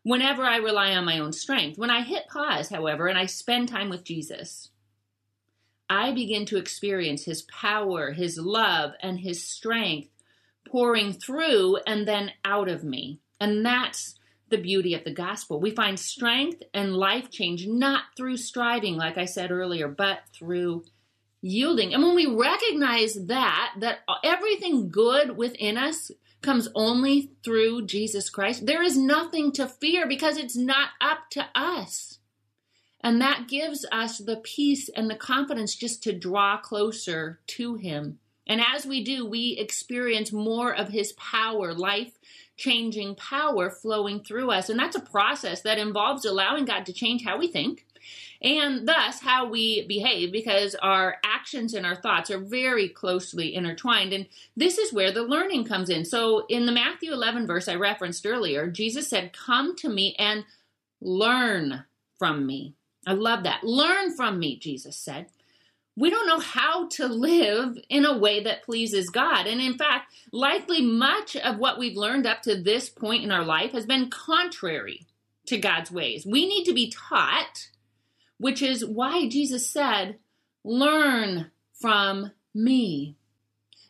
whenever 0.02 0.42
I 0.42 0.56
rely 0.56 0.94
on 0.96 1.04
my 1.04 1.20
own 1.20 1.32
strength. 1.32 1.78
When 1.78 1.90
I 1.90 2.02
hit 2.02 2.28
pause, 2.28 2.68
however, 2.68 3.06
and 3.06 3.16
I 3.18 3.26
spend 3.26 3.68
time 3.68 3.88
with 3.88 4.02
Jesus, 4.02 4.70
I 5.88 6.12
begin 6.12 6.44
to 6.46 6.58
experience 6.58 7.25
his 7.25 7.42
power, 7.42 8.10
his 8.10 8.36
love, 8.36 8.94
and 9.00 9.20
his 9.20 9.44
strength 9.44 10.10
pouring 10.70 11.12
through 11.12 11.78
and 11.87 12.06
then 12.06 12.32
out 12.44 12.68
of 12.68 12.85
me. 12.85 13.20
And 13.40 13.64
that's 13.64 14.18
the 14.49 14.58
beauty 14.58 14.94
of 14.94 15.04
the 15.04 15.12
gospel. 15.12 15.61
We 15.61 15.70
find 15.70 15.99
strength 15.99 16.62
and 16.73 16.96
life 16.96 17.30
change 17.30 17.66
not 17.66 18.04
through 18.16 18.37
striving, 18.37 18.96
like 18.96 19.18
I 19.18 19.25
said 19.25 19.50
earlier, 19.50 19.88
but 19.88 20.20
through 20.32 20.85
yielding. 21.40 21.92
And 21.92 22.02
when 22.02 22.14
we 22.14 22.26
recognize 22.26 23.14
that, 23.26 23.75
that 23.80 24.00
everything 24.25 24.88
good 24.88 25.37
within 25.37 25.76
us 25.76 26.11
comes 26.42 26.68
only 26.75 27.32
through 27.44 27.87
Jesus 27.87 28.30
Christ, 28.30 28.66
there 28.66 28.82
is 28.82 28.96
nothing 28.96 29.52
to 29.52 29.66
fear 29.66 30.06
because 30.06 30.37
it's 30.37 30.56
not 30.56 30.90
up 31.00 31.30
to 31.30 31.46
us. 31.54 32.18
And 33.00 33.20
that 33.20 33.49
gives 33.49 33.87
us 33.92 34.18
the 34.18 34.37
peace 34.37 34.88
and 34.88 35.11
the 35.11 35.16
confidence 35.16 35.75
just 35.75 36.02
to 36.04 36.12
draw 36.12 36.56
closer 36.58 37.40
to 37.49 37.75
Him 37.75 38.18
and 38.47 38.61
as 38.61 38.87
we 38.87 39.03
do, 39.03 39.26
we 39.26 39.57
experience 39.59 40.33
more 40.33 40.75
of 40.75 40.88
his 40.88 41.12
power, 41.12 41.75
life 41.75 42.12
changing 42.57 43.17
power 43.17 43.71
flowing 43.71 44.21
through 44.21 44.50
us. 44.50 44.69
And 44.69 44.79
that's 44.79 44.97
a 44.97 45.00
process 45.00 45.62
that 45.62 45.79
involves 45.79 46.25
allowing 46.25 46.65
God 46.65 46.87
to 46.87 46.93
change 46.93 47.25
how 47.25 47.38
we 47.38 47.49
think 47.49 47.85
and 48.41 48.87
thus 48.87 49.21
how 49.21 49.49
we 49.49 49.87
behave 49.87 50.31
because 50.33 50.75
our 50.76 51.17
actions 51.25 51.75
and 51.75 51.85
our 51.85 51.97
thoughts 51.97 52.31
are 52.31 52.38
very 52.38 52.88
closely 52.88 53.55
intertwined. 53.55 54.12
And 54.12 54.26
this 54.57 54.79
is 54.79 54.93
where 54.93 55.11
the 55.11 55.23
learning 55.23 55.65
comes 55.65 55.91
in. 55.91 56.05
So 56.05 56.47
in 56.49 56.67
the 56.67 56.73
Matthew 56.73 57.12
11 57.12 57.47
verse 57.47 57.69
I 57.69 57.75
referenced 57.75 58.26
earlier, 58.26 58.69
Jesus 58.69 59.09
said, 59.09 59.33
Come 59.33 59.76
to 59.76 59.88
me 59.88 60.15
and 60.19 60.45
learn 61.00 61.85
from 62.19 62.47
me. 62.47 62.75
I 63.07 63.12
love 63.12 63.43
that. 63.43 63.65
Learn 63.65 64.17
from 64.17 64.38
me, 64.38 64.57
Jesus 64.57 64.97
said 64.97 65.26
we 65.97 66.11
don't 66.11 66.26
know 66.26 66.41
how 66.41 66.88
to 66.88 67.07
live 67.07 67.79
in 67.88 68.05
a 68.05 68.17
way 68.17 68.43
that 68.45 68.62
pleases 68.65 69.09
God. 69.09 69.47
And 69.47 69.61
in 69.61 69.79
fact, 69.79 70.12
likely 70.31 70.83
much 70.83 71.37
of 71.37 71.59
what 71.59 71.79
we've 71.79 71.97
learned 71.97 72.26
up 72.26 72.43
to 72.43 72.61
this 72.61 72.91
point 72.91 73.25
in 73.25 73.33
our 73.33 73.45
life 73.45 73.73
has 73.73 73.87
been 73.87 74.11
contrary 74.11 75.07
to 75.47 75.59
God's 75.59 75.91
ways. 75.91 76.26
We 76.26 76.47
need 76.47 76.65
to 76.65 76.75
be 76.75 76.91
taught, 76.91 77.69
which 78.38 78.61
is 78.61 78.85
why 78.85 79.29
Jesus 79.29 79.69
said, 79.71 80.19
Learn 80.62 81.50
from 81.73 82.33
me. 82.55 83.17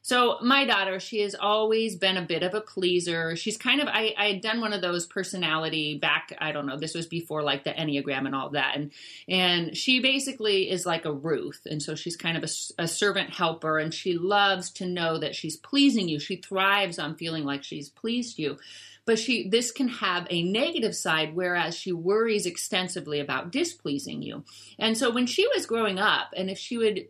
So 0.07 0.39
my 0.41 0.65
daughter, 0.65 1.01
she 1.01 1.23
has 1.23 1.35
always 1.35 1.97
been 1.97 2.17
a 2.17 2.23
bit 2.23 2.45
of 2.45 2.55
a 2.55 2.61
pleaser. 2.61 3.35
She's 3.35 3.57
kind 3.57 3.81
of 3.81 3.89
I, 3.89 4.15
I 4.17 4.29
had 4.29 4.41
done 4.41 4.61
one 4.61 4.73
of 4.73 4.81
those 4.81 5.05
personality 5.05 5.99
back, 5.99 6.33
I 6.39 6.53
don't 6.53 6.65
know, 6.65 6.79
this 6.79 6.95
was 6.95 7.09
before 7.09 7.43
like 7.43 7.65
the 7.65 7.73
Enneagram 7.73 8.25
and 8.25 8.33
all 8.33 8.51
that. 8.51 8.77
And 8.77 8.93
and 9.29 9.77
she 9.77 9.99
basically 9.99 10.71
is 10.71 10.87
like 10.87 11.07
a 11.07 11.13
Ruth. 11.13 11.67
And 11.69 11.83
so 11.83 11.97
she's 11.97 12.17
kind 12.17 12.37
of 12.37 12.45
a, 12.45 12.83
a 12.85 12.87
servant 12.87 13.31
helper 13.31 13.81
and 13.81 13.93
she 13.93 14.17
loves 14.17 14.71
to 14.75 14.87
know 14.87 15.19
that 15.19 15.35
she's 15.35 15.57
pleasing 15.57 16.09
you. 16.09 16.21
She 16.21 16.37
thrives 16.37 17.01
on 17.01 17.17
feeling 17.17 17.43
like 17.43 17.65
she's 17.65 17.89
pleased 17.89 18.39
you 18.39 18.59
but 19.07 19.21
she 19.21 19.49
this 19.49 19.71
can 19.71 19.89
have 19.89 20.27
a 20.31 20.43
negative 20.43 20.95
side 20.95 21.35
whereas 21.35 21.77
she 21.77 21.93
worries 21.93 22.45
extensively 22.45 23.21
about 23.21 23.53
displeasing 23.53 24.21
you 24.21 24.43
and 24.81 24.99
so 24.99 25.11
when 25.13 25.27
she 25.27 25.47
was 25.55 25.65
growing 25.65 25.99
up 25.99 26.33
and 26.37 26.51
if 26.51 26.59
she 26.59 26.77
would 26.77 27.07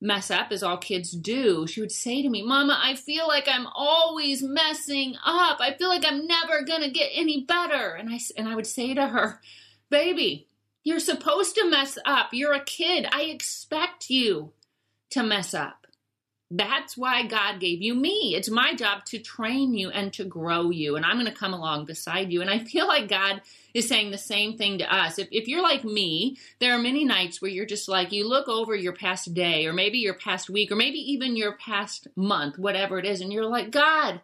mess 0.00 0.30
up 0.30 0.52
as 0.52 0.62
all 0.62 0.76
kids 0.76 1.12
do, 1.12 1.66
she 1.66 1.80
would 1.80 1.92
say 1.92 2.22
to 2.22 2.28
me, 2.28 2.42
Mama, 2.42 2.78
I 2.82 2.94
feel 2.94 3.26
like 3.26 3.48
I'm 3.48 3.66
always 3.66 4.42
messing 4.42 5.16
up. 5.24 5.58
I 5.60 5.74
feel 5.78 5.88
like 5.88 6.04
I'm 6.06 6.26
never 6.26 6.62
going 6.62 6.82
to 6.82 6.90
get 6.90 7.10
any 7.14 7.42
better. 7.42 7.94
And 7.94 8.10
I, 8.10 8.18
and 8.36 8.48
I 8.48 8.56
would 8.56 8.66
say 8.66 8.94
to 8.94 9.06
her, 9.06 9.40
Baby, 9.90 10.48
you're 10.82 11.00
supposed 11.00 11.54
to 11.54 11.70
mess 11.70 11.96
up. 12.04 12.30
You're 12.32 12.52
a 12.52 12.64
kid. 12.64 13.06
I 13.10 13.22
expect 13.22 14.10
you 14.10 14.52
to 15.10 15.22
mess 15.22 15.54
up. 15.54 15.83
That's 16.56 16.96
why 16.96 17.26
God 17.26 17.58
gave 17.58 17.82
you 17.82 17.96
me. 17.96 18.36
It's 18.36 18.48
my 18.48 18.76
job 18.76 19.04
to 19.06 19.18
train 19.18 19.74
you 19.74 19.90
and 19.90 20.12
to 20.12 20.24
grow 20.24 20.70
you. 20.70 20.94
And 20.94 21.04
I'm 21.04 21.16
going 21.18 21.26
to 21.26 21.36
come 21.36 21.52
along 21.52 21.86
beside 21.86 22.32
you. 22.32 22.42
And 22.42 22.50
I 22.50 22.60
feel 22.60 22.86
like 22.86 23.08
God 23.08 23.42
is 23.74 23.88
saying 23.88 24.12
the 24.12 24.18
same 24.18 24.56
thing 24.56 24.78
to 24.78 24.94
us. 24.94 25.18
If, 25.18 25.26
if 25.32 25.48
you're 25.48 25.64
like 25.64 25.82
me, 25.82 26.36
there 26.60 26.72
are 26.72 26.78
many 26.78 27.04
nights 27.04 27.42
where 27.42 27.50
you're 27.50 27.66
just 27.66 27.88
like, 27.88 28.12
you 28.12 28.28
look 28.28 28.46
over 28.46 28.72
your 28.72 28.92
past 28.92 29.34
day, 29.34 29.66
or 29.66 29.72
maybe 29.72 29.98
your 29.98 30.14
past 30.14 30.48
week, 30.48 30.70
or 30.70 30.76
maybe 30.76 30.98
even 30.98 31.34
your 31.34 31.56
past 31.56 32.06
month, 32.14 32.56
whatever 32.56 33.00
it 33.00 33.04
is, 33.04 33.20
and 33.20 33.32
you're 33.32 33.46
like, 33.46 33.72
God, 33.72 34.20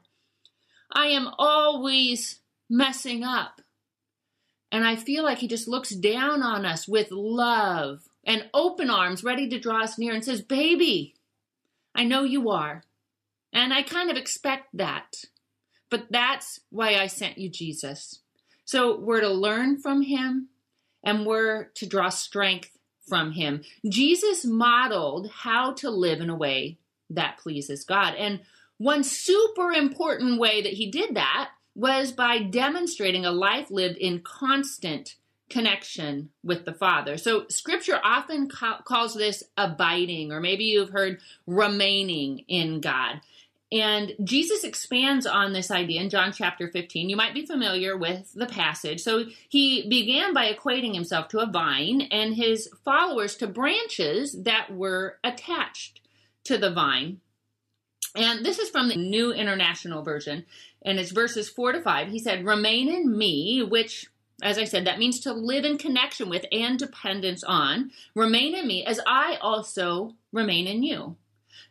I 0.92 1.06
am 1.06 1.28
always 1.36 2.38
messing 2.68 3.24
up. 3.24 3.60
And 4.70 4.84
I 4.84 4.94
feel 4.94 5.24
like 5.24 5.38
He 5.38 5.48
just 5.48 5.66
looks 5.66 5.90
down 5.90 6.44
on 6.44 6.64
us 6.64 6.86
with 6.86 7.10
love 7.10 8.02
and 8.22 8.48
open 8.54 8.88
arms, 8.88 9.24
ready 9.24 9.48
to 9.48 9.58
draw 9.58 9.82
us 9.82 9.98
near, 9.98 10.14
and 10.14 10.24
says, 10.24 10.42
Baby, 10.42 11.16
I 12.00 12.04
know 12.04 12.22
you 12.22 12.48
are. 12.48 12.82
And 13.52 13.74
I 13.74 13.82
kind 13.82 14.10
of 14.10 14.16
expect 14.16 14.68
that. 14.72 15.22
But 15.90 16.06
that's 16.08 16.60
why 16.70 16.94
I 16.94 17.08
sent 17.08 17.36
you 17.36 17.50
Jesus. 17.50 18.22
So 18.64 18.98
we're 18.98 19.20
to 19.20 19.28
learn 19.28 19.76
from 19.76 20.00
him 20.00 20.48
and 21.04 21.26
we're 21.26 21.64
to 21.74 21.86
draw 21.86 22.08
strength 22.08 22.70
from 23.06 23.32
him. 23.32 23.64
Jesus 23.86 24.46
modeled 24.46 25.30
how 25.30 25.74
to 25.74 25.90
live 25.90 26.22
in 26.22 26.30
a 26.30 26.34
way 26.34 26.78
that 27.10 27.36
pleases 27.36 27.84
God. 27.84 28.14
And 28.14 28.40
one 28.78 29.04
super 29.04 29.70
important 29.70 30.40
way 30.40 30.62
that 30.62 30.72
he 30.72 30.90
did 30.90 31.16
that 31.16 31.50
was 31.74 32.12
by 32.12 32.38
demonstrating 32.38 33.26
a 33.26 33.30
life 33.30 33.70
lived 33.70 33.98
in 33.98 34.22
constant 34.22 35.16
connection 35.50 36.30
with 36.42 36.64
the 36.64 36.72
Father. 36.72 37.18
So 37.18 37.46
scripture 37.48 38.00
often 38.02 38.48
ca- 38.48 38.82
calls 38.82 39.14
this 39.14 39.42
abiding, 39.56 40.32
or 40.32 40.40
maybe 40.40 40.64
you've 40.64 40.90
heard 40.90 41.20
remaining 41.46 42.44
in 42.48 42.80
God. 42.80 43.20
And 43.72 44.14
Jesus 44.24 44.64
expands 44.64 45.26
on 45.26 45.52
this 45.52 45.70
idea 45.70 46.00
in 46.00 46.10
John 46.10 46.32
chapter 46.32 46.68
15. 46.68 47.08
You 47.08 47.16
might 47.16 47.34
be 47.34 47.46
familiar 47.46 47.96
with 47.96 48.32
the 48.34 48.46
passage. 48.46 49.00
So 49.00 49.26
he 49.48 49.88
began 49.88 50.34
by 50.34 50.52
equating 50.52 50.92
himself 50.94 51.28
to 51.28 51.38
a 51.38 51.46
vine 51.46 52.02
and 52.10 52.34
his 52.34 52.68
followers 52.84 53.36
to 53.36 53.46
branches 53.46 54.42
that 54.42 54.74
were 54.74 55.18
attached 55.22 56.00
to 56.44 56.58
the 56.58 56.72
vine. 56.72 57.20
And 58.16 58.44
this 58.44 58.58
is 58.58 58.70
from 58.70 58.88
the 58.88 58.96
New 58.96 59.32
International 59.32 60.02
Version, 60.02 60.44
and 60.82 60.98
it's 60.98 61.12
verses 61.12 61.48
4 61.48 61.72
to 61.72 61.80
5. 61.80 62.08
He 62.08 62.18
said, 62.18 62.44
Remain 62.44 62.88
in 62.88 63.16
me, 63.16 63.62
which 63.62 64.10
as 64.42 64.58
I 64.58 64.64
said, 64.64 64.86
that 64.86 64.98
means 64.98 65.20
to 65.20 65.32
live 65.32 65.64
in 65.64 65.78
connection 65.78 66.28
with 66.28 66.46
and 66.52 66.78
dependence 66.78 67.44
on. 67.44 67.90
Remain 68.14 68.54
in 68.54 68.66
me 68.66 68.84
as 68.84 69.00
I 69.06 69.36
also 69.40 70.14
remain 70.32 70.66
in 70.66 70.82
you. 70.82 71.16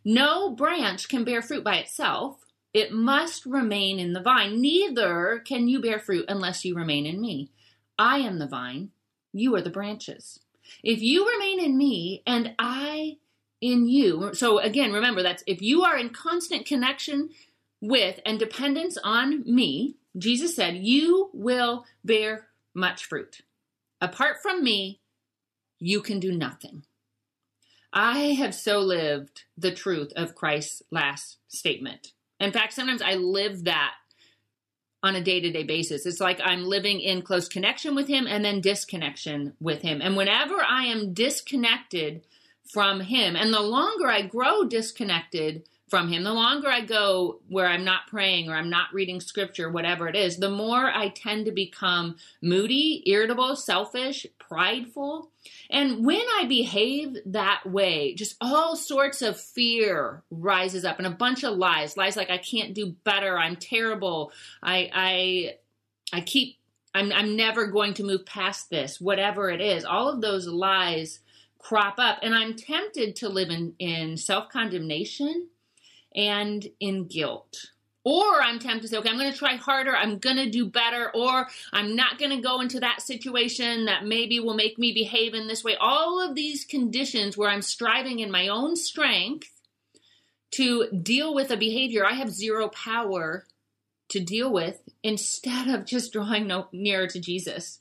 No 0.05 0.51
branch 0.51 1.09
can 1.09 1.23
bear 1.23 1.41
fruit 1.41 1.63
by 1.63 1.77
itself. 1.77 2.45
It 2.73 2.91
must 2.91 3.45
remain 3.45 3.99
in 3.99 4.13
the 4.13 4.21
vine. 4.21 4.61
Neither 4.61 5.41
can 5.45 5.67
you 5.67 5.81
bear 5.81 5.99
fruit 5.99 6.25
unless 6.27 6.63
you 6.63 6.75
remain 6.75 7.05
in 7.05 7.19
me. 7.19 7.49
I 7.97 8.19
am 8.19 8.39
the 8.39 8.47
vine, 8.47 8.91
you 9.33 9.55
are 9.55 9.61
the 9.61 9.69
branches. 9.69 10.39
If 10.83 11.01
you 11.01 11.27
remain 11.27 11.59
in 11.59 11.77
me 11.77 12.23
and 12.25 12.53
I 12.59 13.17
in 13.59 13.88
you, 13.88 14.33
so 14.33 14.59
again, 14.59 14.93
remember 14.93 15.23
that's 15.23 15.43
if 15.47 15.61
you 15.61 15.83
are 15.83 15.97
in 15.97 16.11
constant 16.11 16.65
connection 16.65 17.29
with 17.81 18.19
and 18.25 18.39
dependence 18.39 18.97
on 19.03 19.43
me, 19.43 19.95
Jesus 20.17 20.55
said, 20.55 20.77
you 20.77 21.29
will 21.33 21.85
bear 22.03 22.47
much 22.73 23.05
fruit. 23.05 23.41
Apart 24.01 24.38
from 24.41 24.63
me, 24.63 25.01
you 25.79 26.01
can 26.01 26.19
do 26.19 26.31
nothing. 26.31 26.83
I 27.91 28.33
have 28.33 28.53
so 28.53 28.79
lived 28.79 29.45
the 29.57 29.71
truth 29.71 30.13
of 30.15 30.35
Christ's 30.35 30.83
last 30.91 31.38
statement. 31.47 32.13
In 32.39 32.51
fact, 32.51 32.73
sometimes 32.73 33.01
I 33.01 33.15
live 33.15 33.65
that 33.65 33.93
on 35.01 35.15
a 35.15 35.23
day 35.23 35.39
to 35.39 35.51
day 35.51 35.63
basis. 35.63 36.05
It's 36.05 36.19
like 36.19 36.39
I'm 36.43 36.65
living 36.65 36.99
in 36.99 37.21
close 37.21 37.47
connection 37.47 37.95
with 37.95 38.07
Him 38.07 38.27
and 38.27 38.43
then 38.45 38.61
disconnection 38.61 39.53
with 39.59 39.81
Him. 39.81 40.01
And 40.01 40.15
whenever 40.15 40.61
I 40.61 40.85
am 40.85 41.13
disconnected 41.13 42.23
from 42.69 43.01
Him. 43.01 43.35
And 43.35 43.53
the 43.53 43.61
longer 43.61 44.07
I 44.07 44.21
grow 44.21 44.63
disconnected 44.63 45.63
from 45.89 46.08
Him, 46.08 46.24
the 46.24 46.34
longer 46.34 46.69
I 46.69 46.81
go 46.81 47.41
where 47.48 47.67
I'm 47.67 47.84
not 47.84 48.08
praying 48.08 48.50
or 48.50 48.55
I'm 48.55 48.69
not 48.69 48.93
reading 48.93 49.19
scripture, 49.19 49.69
whatever 49.69 50.08
it 50.08 50.15
is, 50.15 50.38
the 50.38 50.50
more 50.50 50.86
I 50.86 51.10
tend 51.10 51.46
to 51.46 51.51
become 51.51 52.17
moody, 52.41 53.03
irritable, 53.05 53.55
selfish, 53.55 54.25
prideful. 54.38 55.31
And 55.69 56.05
when 56.05 56.22
I 56.39 56.46
behave 56.48 57.17
that 57.27 57.62
way, 57.65 58.13
just 58.15 58.36
all 58.41 58.75
sorts 58.75 59.22
of 59.22 59.39
fear 59.39 60.24
rises 60.31 60.86
up 60.86 60.98
and 60.98 61.08
a 61.08 61.12
bunch 61.12 61.43
of 61.43 61.58
lies. 61.58 61.98
Lies 61.98 62.17
like 62.17 62.29
I 62.29 62.38
can't 62.38 62.74
do 62.74 62.96
better, 63.03 63.38
I'm 63.38 63.55
terrible, 63.55 64.31
I 64.62 64.89
I 64.93 66.17
I 66.17 66.22
keep 66.22 66.58
I'm 66.93 67.12
I'm 67.12 67.36
never 67.36 67.67
going 67.67 67.93
to 67.96 68.03
move 68.03 68.25
past 68.25 68.69
this, 68.69 69.00
whatever 69.00 69.50
it 69.50 69.62
is. 69.62 69.86
All 69.86 70.10
of 70.10 70.22
those 70.22 70.48
lies 70.48 71.19
crop 71.60 71.96
up 72.00 72.19
and 72.24 72.34
I'm 72.34 72.55
tempted 72.55 73.17
to 73.17 73.29
live 73.29 73.50
in, 73.50 73.74
in 73.79 74.17
self-condemnation 74.17 75.50
and 76.19 76.67
in 76.81 77.05
guilt. 77.05 77.71
Or 78.03 78.41
I'm 78.41 78.59
tempted 78.59 78.81
to 78.81 78.88
say, 78.89 78.97
okay, 78.97 79.09
I'm 79.09 79.17
going 79.17 79.31
to 79.31 79.38
try 79.38 79.55
harder, 79.55 79.95
I'm 79.95 80.19
going 80.19 80.35
to 80.35 80.49
do 80.49 80.65
better, 80.65 81.11
or 81.13 81.47
I'm 81.71 81.95
not 81.95 82.17
going 82.17 82.31
to 82.31 82.41
go 82.41 82.59
into 82.59 82.81
that 82.81 83.01
situation 83.01 83.85
that 83.85 84.05
maybe 84.05 84.39
will 84.39 84.53
make 84.53 84.77
me 84.77 84.93
behave 84.93 85.33
in 85.33 85.47
this 85.47 85.63
way. 85.63 85.77
All 85.79 86.19
of 86.19 86.35
these 86.35 86.65
conditions 86.65 87.38
where 87.38 87.49
I'm 87.49 87.61
striving 87.61 88.19
in 88.19 88.31
my 88.31 88.49
own 88.49 88.75
strength 88.75 89.49
to 90.51 90.89
deal 90.91 91.33
with 91.33 91.51
a 91.51 91.57
behavior 91.57 92.05
I 92.05 92.13
have 92.13 92.29
zero 92.29 92.67
power 92.69 93.45
to 94.09 94.19
deal 94.19 94.51
with 94.51 94.81
instead 95.03 95.67
of 95.67 95.85
just 95.85 96.11
drawing 96.11 96.47
no, 96.47 96.67
nearer 96.73 97.07
to 97.07 97.19
Jesus. 97.19 97.79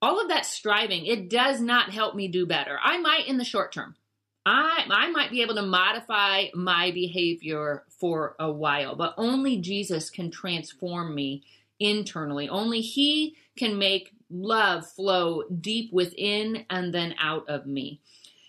All 0.00 0.20
of 0.20 0.28
that 0.28 0.46
striving, 0.46 1.04
it 1.04 1.28
does 1.28 1.60
not 1.60 1.90
help 1.90 2.14
me 2.14 2.28
do 2.28 2.46
better. 2.46 2.78
I 2.82 2.98
might 2.98 3.26
in 3.26 3.36
the 3.36 3.44
short 3.44 3.72
term. 3.72 3.96
I, 4.46 4.84
I 4.90 5.10
might 5.10 5.30
be 5.30 5.42
able 5.42 5.54
to 5.54 5.62
modify 5.62 6.46
my 6.54 6.90
behavior 6.90 7.84
for 7.88 8.36
a 8.38 8.50
while, 8.50 8.94
but 8.94 9.14
only 9.16 9.58
Jesus 9.58 10.10
can 10.10 10.30
transform 10.30 11.14
me 11.14 11.44
internally. 11.80 12.48
Only 12.48 12.80
He 12.80 13.36
can 13.56 13.78
make 13.78 14.12
love 14.30 14.86
flow 14.86 15.44
deep 15.44 15.92
within 15.92 16.66
and 16.68 16.92
then 16.92 17.14
out 17.18 17.48
of 17.48 17.66
me. 17.66 18.00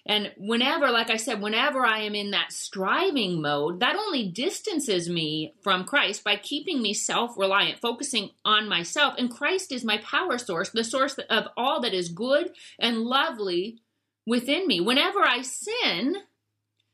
And 0.08 0.32
whenever, 0.38 0.92
like 0.92 1.10
I 1.10 1.18
said, 1.18 1.42
whenever 1.42 1.84
I 1.84 2.02
am 2.02 2.14
in 2.14 2.32
that 2.32 2.52
striving 2.52 3.42
mode, 3.42 3.80
that 3.80 3.96
only 3.96 4.28
distances 4.28 5.10
me 5.10 5.56
from 5.64 5.84
Christ 5.84 6.24
by 6.24 6.36
keeping 6.36 6.80
me 6.82 6.94
self 6.94 7.36
reliant, 7.38 7.80
focusing 7.80 8.30
on 8.44 8.70
myself. 8.70 9.16
And 9.18 9.32
Christ 9.32 9.72
is 9.72 9.84
my 9.84 9.98
power 10.00 10.38
source, 10.38 10.70
the 10.70 10.84
source 10.84 11.18
of 11.30 11.48
all 11.58 11.82
that 11.82 11.94
is 11.94 12.10
good 12.10 12.52
and 12.78 13.00
lovely 13.00 13.80
within 14.26 14.68
me. 14.68 14.82
Whenever 14.82 15.20
I 15.20 15.42
sin, 15.42 16.16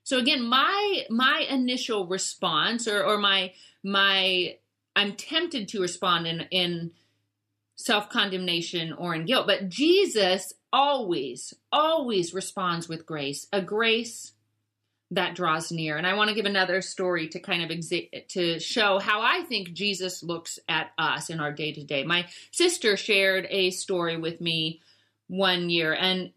so 0.04 0.18
again, 0.18 0.44
my 0.44 1.04
my 1.10 1.46
initial 1.50 2.08
response 2.08 2.88
or, 2.88 3.04
or 3.04 3.18
my 3.18 3.54
my 3.84 4.58
I'm 4.96 5.14
tempted 5.14 5.68
to 5.70 5.82
respond 5.82 6.28
in 6.28 6.42
in 6.52 6.92
self 7.76 8.10
condemnation 8.10 8.94
or 8.94 9.16
in 9.16 9.26
guilt. 9.26 9.48
But 9.48 9.70
Jesus 9.70 10.54
always, 10.72 11.54
always 11.72 12.34
responds 12.34 12.88
with 12.88 13.06
grace, 13.06 13.48
a 13.52 13.62
grace 13.62 14.34
that 15.12 15.36
draws 15.36 15.72
near. 15.72 15.98
And 15.98 16.08
I 16.08 16.14
want 16.14 16.30
to 16.30 16.36
give 16.36 16.46
another 16.46 16.82
story 16.82 17.28
to 17.30 17.40
kind 17.40 17.64
of 17.64 17.70
exi- 17.70 18.28
to 18.30 18.60
show 18.60 18.98
how 18.98 19.22
I 19.22 19.44
think 19.44 19.74
Jesus 19.74 20.24
looks 20.24 20.58
at 20.70 20.92
us 20.98 21.30
in 21.30 21.42
our 21.42 21.52
day 21.52 21.74
to 21.74 21.84
day. 21.84 22.04
My 22.04 22.28
sister 22.52 22.96
shared 22.96 23.46
a 23.50 23.72
story 23.72 24.16
with 24.16 24.40
me 24.40 24.82
one 25.28 25.70
year, 25.70 25.94
and 25.94 26.32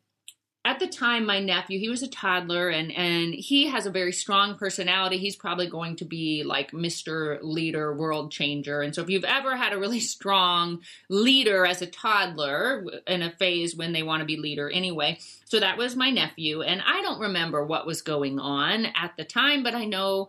at 0.64 0.78
the 0.78 0.86
time 0.86 1.26
my 1.26 1.40
nephew 1.40 1.78
he 1.78 1.90
was 1.90 2.02
a 2.02 2.08
toddler 2.08 2.70
and 2.70 2.90
and 2.92 3.34
he 3.34 3.68
has 3.68 3.84
a 3.84 3.90
very 3.90 4.12
strong 4.12 4.56
personality. 4.56 5.18
He's 5.18 5.36
probably 5.36 5.68
going 5.68 5.96
to 5.96 6.04
be 6.04 6.42
like 6.42 6.72
mr 6.72 7.38
leader 7.42 7.92
world 7.94 8.32
changer. 8.32 8.80
And 8.80 8.94
so 8.94 9.02
if 9.02 9.10
you've 9.10 9.24
ever 9.24 9.56
had 9.56 9.72
a 9.72 9.78
really 9.78 10.00
strong 10.14 10.80
leader 11.08 11.66
as 11.66 11.82
a 11.82 11.86
toddler 11.86 12.84
in 13.06 13.22
a 13.22 13.30
phase 13.32 13.76
when 13.76 13.92
they 13.92 14.02
want 14.02 14.20
to 14.20 14.26
be 14.26 14.36
leader 14.36 14.70
anyway. 14.70 15.18
So 15.44 15.60
that 15.60 15.76
was 15.76 15.96
my 15.96 16.10
nephew. 16.10 16.62
And 16.62 16.82
i 16.84 17.02
don't 17.02 17.20
remember 17.20 17.64
what 17.64 17.86
was 17.86 18.02
going 18.02 18.38
on 18.38 18.86
at 18.86 19.12
the 19.16 19.24
time 19.24 19.62
but 19.62 19.74
i 19.74 19.84
know 19.84 20.28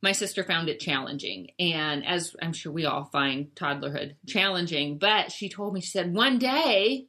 my 0.00 0.12
sister 0.12 0.42
found 0.42 0.68
it 0.68 0.80
challenging. 0.80 1.50
And 1.58 2.06
as 2.06 2.36
i'm 2.40 2.52
sure 2.52 2.70
we 2.70 2.86
all 2.86 3.04
find 3.04 3.52
toddlerhood 3.56 4.14
challenging 4.26 4.98
but 4.98 5.32
she 5.32 5.48
told 5.48 5.74
me 5.74 5.80
she 5.80 5.90
said 5.90 6.14
one 6.14 6.38
day 6.38 7.08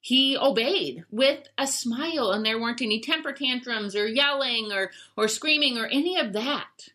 he 0.00 0.36
obeyed 0.36 1.04
with 1.10 1.48
a 1.56 1.66
smile 1.66 2.30
and 2.30 2.44
there 2.44 2.60
weren't 2.60 2.82
any 2.82 3.00
temper 3.00 3.32
tantrums 3.32 3.96
or 3.96 4.06
yelling 4.06 4.70
or 4.72 4.90
or 5.16 5.28
screaming 5.28 5.76
or 5.76 5.86
any 5.86 6.16
of 6.18 6.32
that. 6.32 6.88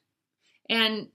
And 0.69 1.09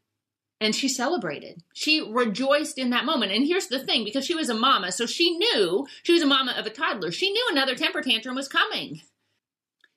and 0.60 0.74
she 0.74 0.88
celebrated. 0.88 1.62
She 1.72 2.00
rejoiced 2.00 2.78
in 2.78 2.90
that 2.90 3.04
moment. 3.04 3.30
And 3.30 3.46
here's 3.46 3.68
the 3.68 3.78
thing 3.78 4.04
because 4.04 4.26
she 4.26 4.34
was 4.34 4.48
a 4.48 4.54
mama 4.54 4.92
so 4.92 5.06
she 5.06 5.38
knew 5.38 5.86
she 6.02 6.12
was 6.12 6.22
a 6.22 6.26
mama 6.26 6.54
of 6.56 6.66
a 6.66 6.70
toddler. 6.70 7.10
She 7.10 7.30
knew 7.30 7.48
another 7.50 7.74
temper 7.74 8.02
tantrum 8.02 8.34
was 8.34 8.48
coming. 8.48 9.00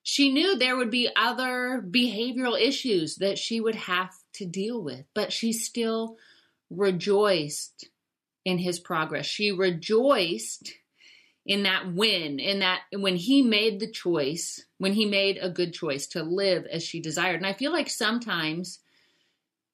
She 0.04 0.32
knew 0.32 0.58
there 0.58 0.78
would 0.78 0.90
be 0.90 1.10
other 1.16 1.84
behavioral 1.86 2.60
issues 2.60 3.18
that 3.18 3.38
she 3.38 3.62
would 3.62 3.76
have 3.76 4.16
to 4.34 4.46
deal 4.46 4.82
with 4.82 5.06
but 5.14 5.34
she 5.34 5.52
still 5.52 6.18
rejoiced 6.70 7.90
in 8.46 8.58
his 8.58 8.80
progress. 8.80 9.26
She 9.26 9.52
rejoiced 9.52 10.74
in 11.46 11.64
that 11.64 11.94
win, 11.94 12.40
in 12.40 12.60
that 12.60 12.82
when 12.94 13.16
he 13.16 13.42
made 13.42 13.80
the 13.80 13.90
choice, 13.90 14.64
when 14.78 14.94
he 14.94 15.06
made 15.06 15.40
a 15.42 15.50
good 15.50 15.74
choice 15.74 16.08
to 16.08 16.24
live 16.24 16.66
as 16.72 16.84
she 16.84 17.00
desired. 17.00 17.38
And 17.38 17.48
I 17.48 17.54
feel 17.54 17.72
like 17.72 17.90
sometimes 17.90 18.80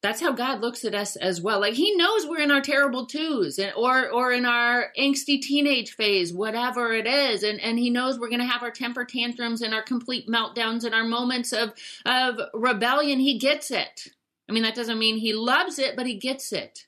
that's 0.01 0.21
how 0.21 0.31
God 0.31 0.61
looks 0.61 0.85
at 0.85 0.95
us 0.95 1.15
as 1.15 1.41
well. 1.41 1.59
Like 1.59 1.73
he 1.73 1.95
knows 1.95 2.25
we're 2.25 2.41
in 2.41 2.51
our 2.51 2.61
terrible 2.61 3.07
twos 3.07 3.57
and 3.57 3.73
or 3.75 4.09
or 4.09 4.31
in 4.31 4.45
our 4.45 4.91
angsty 4.97 5.41
teenage 5.41 5.95
phase, 5.95 6.31
whatever 6.31 6.93
it 6.93 7.07
is. 7.07 7.43
And 7.43 7.59
and 7.59 7.77
he 7.79 7.89
knows 7.89 8.19
we're 8.19 8.29
gonna 8.29 8.45
have 8.45 8.63
our 8.63 8.71
temper 8.71 9.05
tantrums 9.05 9.61
and 9.61 9.73
our 9.73 9.83
complete 9.83 10.27
meltdowns 10.27 10.83
and 10.83 10.93
our 10.93 11.03
moments 11.03 11.51
of 11.51 11.73
of 12.05 12.39
rebellion. 12.53 13.19
He 13.19 13.39
gets 13.39 13.71
it. 13.71 14.07
I 14.47 14.53
mean, 14.53 14.63
that 14.63 14.75
doesn't 14.75 14.99
mean 14.99 15.17
he 15.17 15.33
loves 15.33 15.77
it, 15.77 15.95
but 15.97 16.05
he 16.05 16.15
gets 16.15 16.53
it. 16.53 16.85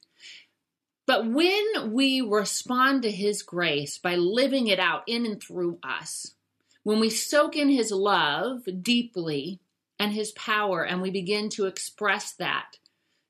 But 1.09 1.25
when 1.25 1.91
we 1.91 2.21
respond 2.21 3.01
to 3.01 3.09
His 3.09 3.41
grace 3.41 3.97
by 3.97 4.15
living 4.15 4.67
it 4.67 4.77
out 4.77 5.01
in 5.07 5.25
and 5.25 5.41
through 5.41 5.79
us, 5.81 6.35
when 6.83 6.99
we 6.99 7.09
soak 7.09 7.55
in 7.55 7.67
His 7.67 7.89
love 7.89 8.61
deeply 8.83 9.59
and 9.97 10.11
His 10.11 10.31
power, 10.33 10.83
and 10.83 11.01
we 11.01 11.09
begin 11.09 11.49
to 11.49 11.65
express 11.65 12.33
that 12.33 12.77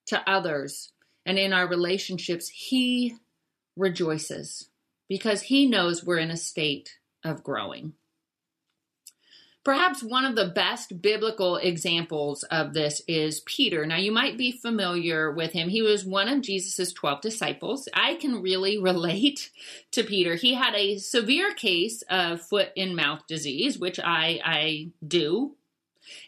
to 0.08 0.30
others 0.30 0.92
and 1.26 1.39
in 1.39 1.54
our 1.54 1.70
relationships, 1.70 2.50
He 2.50 3.15
rejoices 3.78 4.68
because 5.08 5.44
He 5.44 5.65
knows 5.65 6.04
we're 6.04 6.18
in 6.18 6.32
a 6.32 6.36
state 6.36 6.98
of 7.24 7.46
growing. 7.46 7.94
Perhaps 9.63 10.02
one 10.02 10.24
of 10.24 10.36
the 10.36 10.48
best 10.48 11.02
biblical 11.02 11.58
examples 11.58 12.43
of 12.43 12.74
this 12.74 13.02
is 13.08 13.41
Peter. 13.41 13.86
Now, 13.86 13.98
you 13.98 14.12
might 14.12 14.38
be 14.38 14.54
familiar 14.54 15.32
with 15.32 15.52
him. 15.52 15.67
He 15.67 15.82
was 15.82 16.06
one 16.06 16.30
of 16.30 16.41
Jesus' 16.41 16.93
12 16.93 17.22
disciples. 17.22 17.89
I 17.93 18.15
can 18.15 18.41
really 18.41 18.78
relate 18.82 19.52
to 19.91 20.04
Peter. 20.04 20.36
He 20.36 20.54
had 20.54 20.76
a 20.76 20.98
severe 20.98 21.54
case 21.54 22.04
of 22.10 22.41
foot 22.41 22.69
and 22.78 22.95
mouth 22.95 23.28
disease, 23.28 23.78
which 23.78 24.00
I, 24.00 24.39
I 24.43 24.91
do. 25.06 25.56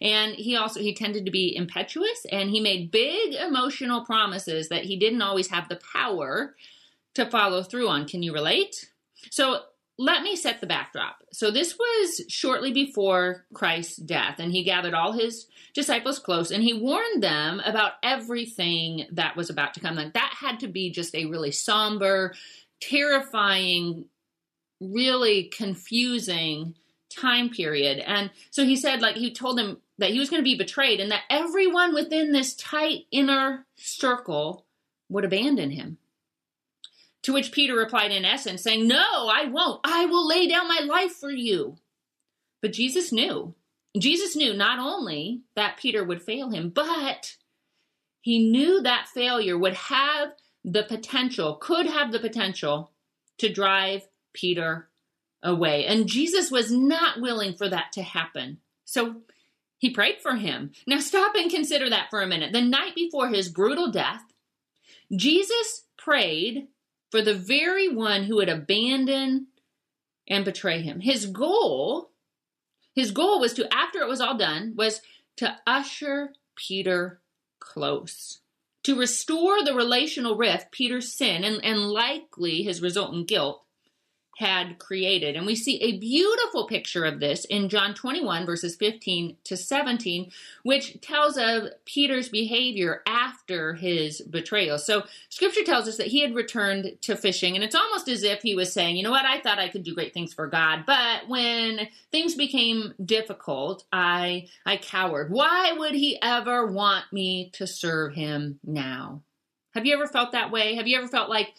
And 0.02 0.36
he 0.36 0.56
also 0.56 0.80
he 0.80 0.94
tended 0.94 1.26
to 1.26 1.32
be 1.32 1.56
impetuous 1.56 2.26
and 2.32 2.52
he 2.52 2.60
made 2.60 2.91
big 2.91 3.34
emotional 3.34 4.06
promises 4.06 4.70
that 4.70 4.84
he 4.84 4.96
didn't 4.96 5.24
always 5.24 5.48
have 5.48 5.70
the 5.70 5.80
power 5.94 6.56
to 7.15 7.26
follow 7.26 7.63
through 7.63 7.88
on. 7.88 8.08
Can 8.08 8.22
you 8.22 8.34
relate? 8.34 8.91
So 9.32 9.62
let 10.02 10.24
me 10.24 10.36
set 10.36 10.60
the 10.62 10.68
backdrop. 10.68 11.18
So, 11.32 11.52
this 11.52 11.78
was 11.78 12.22
shortly 12.28 12.74
before 12.74 13.46
Christ's 13.54 13.98
death, 13.98 14.40
and 14.40 14.52
he 14.52 14.64
gathered 14.64 14.94
all 14.94 15.12
his 15.12 15.48
disciples 15.74 16.20
close 16.20 16.52
and 16.52 16.64
he 16.64 16.74
warned 16.74 17.24
them 17.24 17.62
about 17.64 17.94
everything 18.04 19.06
that 19.12 19.36
was 19.36 19.50
about 19.50 19.74
to 19.76 19.80
come. 19.80 19.96
Like, 19.96 20.14
that 20.14 20.34
had 20.38 20.60
to 20.62 20.68
be 20.68 20.92
just 20.92 21.16
a 21.16 21.26
really 21.26 21.52
somber, 21.52 22.34
terrifying, 22.82 24.06
really 24.80 25.46
confusing 25.46 26.76
time 27.10 27.50
period. 27.50 28.00
And 28.00 28.32
so 28.50 28.66
he 28.66 28.76
said, 28.76 29.02
like, 29.02 29.16
he 29.16 29.34
told 29.34 29.58
them 29.58 29.78
that 29.98 30.12
he 30.12 30.20
was 30.20 30.30
going 30.30 30.42
to 30.42 30.50
be 30.50 30.58
betrayed 30.58 31.00
and 31.00 31.12
that 31.12 31.24
everyone 31.30 31.94
within 31.94 32.32
this 32.32 32.56
tight 32.56 33.06
inner 33.12 33.66
circle 33.76 34.66
would 35.10 35.26
abandon 35.26 35.70
him. 35.70 35.98
To 37.24 37.34
which 37.34 37.52
Peter 37.52 37.76
replied 37.76 38.12
in 38.12 38.26
essence, 38.26 38.64
saying, 38.64 38.88
No, 38.88 39.30
I 39.32 39.46
won't. 39.46 39.82
I 39.84 40.06
will 40.06 40.28
lay 40.28 40.48
down 40.48 40.68
my 40.68 40.80
life 40.80 41.14
for 41.14 41.30
you. 41.30 41.78
But 42.62 42.74
Jesus 42.74 43.12
knew. 43.12 43.54
Jesus 44.00 44.36
knew 44.36 44.54
not 44.54 44.80
only 44.80 45.42
that 45.56 45.78
Peter 45.78 46.04
would 46.04 46.22
fail 46.22 46.50
him, 46.50 46.70
but 46.70 47.36
he 48.22 48.50
knew 48.50 48.82
that 48.82 49.10
failure 49.14 49.58
would 49.58 49.74
have 49.74 50.30
the 50.64 50.84
potential, 50.84 51.56
could 51.56 51.88
have 51.88 52.12
the 52.12 52.20
potential 52.20 52.92
to 53.40 53.52
drive 53.52 54.08
Peter 54.34 54.88
away. 55.44 55.86
And 55.86 56.08
Jesus 56.08 56.52
was 56.52 56.72
not 56.72 57.20
willing 57.20 57.56
for 57.56 57.68
that 57.68 57.92
to 57.94 58.04
happen. 58.04 58.60
So 58.86 59.22
he 59.80 59.90
prayed 59.90 60.22
for 60.22 60.36
him. 60.36 60.72
Now 60.86 61.00
stop 61.00 61.36
and 61.36 61.50
consider 61.50 61.90
that 61.90 62.10
for 62.12 62.22
a 62.22 62.28
minute. 62.28 62.54
The 62.54 62.62
night 62.62 62.94
before 62.96 63.30
his 63.30 63.50
brutal 63.50 63.92
death, 63.92 64.22
Jesus 65.14 65.86
prayed 65.98 66.68
for 67.12 67.21
the 67.21 67.36
very 67.36 67.88
one 67.88 68.24
who 68.24 68.38
would 68.38 68.50
abandon 68.50 69.47
and 70.28 70.45
betray 70.45 70.82
him. 70.82 71.02
His 71.02 71.26
goal, 71.26 72.12
his 72.95 73.12
goal 73.12 73.39
was 73.39 73.54
to, 73.54 73.71
after 73.74 74.00
it 74.00 74.08
was 74.08 74.21
all 74.21 74.38
done, 74.38 74.74
was 74.76 75.02
to 75.38 75.58
usher 75.67 76.34
Peter 76.56 77.21
close, 77.60 78.39
to 78.84 78.97
restore 78.97 79.63
the 79.63 79.76
relational 79.76 80.36
rift 80.36 80.71
Peter's 80.71 81.13
sin 81.13 81.43
and, 81.43 81.63
and 81.63 81.89
likely 81.89 82.63
his 82.63 82.82
resultant 82.82 83.28
guilt 83.28 83.63
had 84.42 84.80
created. 84.80 85.36
And 85.36 85.46
we 85.46 85.56
see 85.56 85.78
a 85.82 86.00
beautiful 86.00 86.66
picture 86.66 87.06
of 87.06 87.20
this 87.20 87.46
in 87.46 87.70
John 87.70 87.94
21, 87.94 88.44
verses 88.46 88.76
15 88.76 89.38
to 89.44 89.56
17, 89.56 90.32
which 90.64 91.00
tells 91.00 91.38
of 91.38 91.70
Peter's 91.86 92.28
behavior 92.28 93.04
after 93.06 93.76
his 93.76 94.20
betrayal. 94.22 94.80
So, 94.80 95.04
scripture 95.30 95.64
tells 95.64 95.88
us 95.88 95.98
that 95.98 96.08
he 96.08 96.22
had 96.22 96.34
returned 96.34 96.98
to 97.02 97.16
fishing, 97.16 97.54
and 97.54 97.64
it's 97.64 97.76
almost 97.76 98.10
as 98.10 98.24
if 98.24 98.42
he 98.42 98.56
was 98.56 98.74
saying, 98.74 98.98
You 98.98 99.04
know 99.04 99.12
what? 99.12 99.26
I 99.26 99.40
thought 99.42 99.60
I 99.60 99.70
could 99.70 99.84
do 99.84 99.94
great 99.94 100.14
things 100.14 100.34
for 100.34 100.48
God, 100.48 100.86
but 100.88 101.28
when 101.28 101.88
things 102.12 102.34
became 102.34 102.96
difficult, 103.06 103.86
I, 103.94 104.48
I 104.66 104.78
cowered. 104.78 105.32
Why 105.32 105.74
would 105.74 105.94
he 105.94 106.20
ever 106.20 106.66
want 106.66 107.06
me 107.14 107.52
to 107.54 107.68
serve 107.68 108.16
him 108.16 108.60
now? 108.66 109.22
Have 109.76 109.86
you 109.86 109.94
ever 109.94 110.08
felt 110.08 110.32
that 110.32 110.52
way? 110.52 110.76
Have 110.76 110.88
you 110.88 110.98
ever 110.98 111.08
felt 111.08 111.30
like 111.30 111.54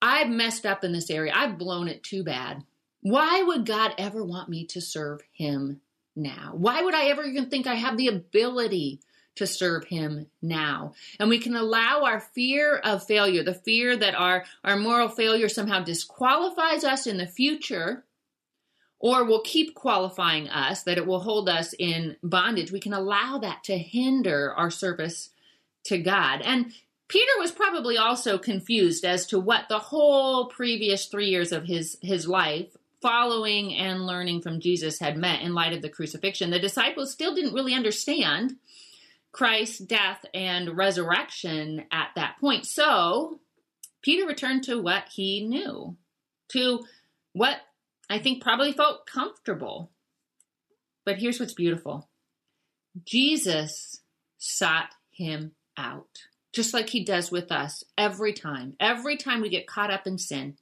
I've 0.00 0.28
messed 0.28 0.64
up 0.64 0.84
in 0.84 0.92
this 0.92 1.10
area. 1.10 1.32
I've 1.34 1.58
blown 1.58 1.88
it 1.88 2.02
too 2.02 2.22
bad. 2.22 2.64
Why 3.00 3.42
would 3.42 3.66
God 3.66 3.94
ever 3.98 4.24
want 4.24 4.48
me 4.48 4.66
to 4.66 4.80
serve 4.80 5.20
Him 5.32 5.80
now? 6.14 6.52
Why 6.54 6.82
would 6.82 6.94
I 6.94 7.06
ever 7.06 7.24
even 7.24 7.48
think 7.48 7.66
I 7.66 7.74
have 7.74 7.96
the 7.96 8.08
ability 8.08 9.00
to 9.36 9.46
serve 9.46 9.84
Him 9.84 10.26
now? 10.42 10.94
And 11.18 11.28
we 11.28 11.38
can 11.38 11.54
allow 11.54 12.04
our 12.04 12.20
fear 12.20 12.76
of 12.76 13.06
failure, 13.06 13.42
the 13.42 13.54
fear 13.54 13.96
that 13.96 14.14
our, 14.14 14.44
our 14.64 14.76
moral 14.76 15.08
failure 15.08 15.48
somehow 15.48 15.82
disqualifies 15.82 16.84
us 16.84 17.06
in 17.06 17.18
the 17.18 17.26
future, 17.26 18.04
or 19.00 19.24
will 19.24 19.42
keep 19.42 19.76
qualifying 19.76 20.48
us, 20.48 20.82
that 20.82 20.98
it 20.98 21.06
will 21.06 21.20
hold 21.20 21.48
us 21.48 21.72
in 21.78 22.16
bondage. 22.22 22.72
We 22.72 22.80
can 22.80 22.92
allow 22.92 23.38
that 23.38 23.62
to 23.64 23.78
hinder 23.78 24.52
our 24.56 24.72
service 24.72 25.30
to 25.84 25.98
God. 25.98 26.42
And 26.42 26.72
Peter 27.08 27.32
was 27.38 27.50
probably 27.50 27.96
also 27.96 28.36
confused 28.36 29.04
as 29.04 29.26
to 29.26 29.40
what 29.40 29.68
the 29.68 29.78
whole 29.78 30.46
previous 30.46 31.06
three 31.06 31.28
years 31.28 31.52
of 31.52 31.64
his, 31.64 31.96
his 32.02 32.28
life, 32.28 32.76
following 33.00 33.74
and 33.74 34.06
learning 34.06 34.42
from 34.42 34.60
Jesus, 34.60 34.98
had 34.98 35.16
meant 35.16 35.42
in 35.42 35.54
light 35.54 35.72
of 35.72 35.80
the 35.80 35.88
crucifixion. 35.88 36.50
The 36.50 36.58
disciples 36.58 37.10
still 37.10 37.34
didn't 37.34 37.54
really 37.54 37.74
understand 37.74 38.56
Christ's 39.32 39.78
death 39.78 40.24
and 40.34 40.76
resurrection 40.76 41.86
at 41.90 42.10
that 42.16 42.36
point. 42.40 42.66
So 42.66 43.40
Peter 44.02 44.26
returned 44.26 44.64
to 44.64 44.80
what 44.80 45.04
he 45.10 45.46
knew, 45.46 45.96
to 46.48 46.84
what 47.32 47.58
I 48.10 48.18
think 48.18 48.42
probably 48.42 48.72
felt 48.72 49.06
comfortable. 49.06 49.90
But 51.06 51.18
here's 51.18 51.40
what's 51.40 51.54
beautiful 51.54 52.08
Jesus 53.04 54.00
sought 54.36 54.90
him 55.10 55.52
out 55.76 56.27
just 56.52 56.72
like 56.74 56.88
he 56.88 57.04
does 57.04 57.30
with 57.30 57.52
us 57.52 57.84
every 57.96 58.32
time. 58.32 58.74
Every 58.80 59.16
time 59.16 59.40
we 59.40 59.48
get 59.48 59.66
caught 59.66 59.90
up 59.90 60.06
in 60.06 60.18
sin, 60.18 60.56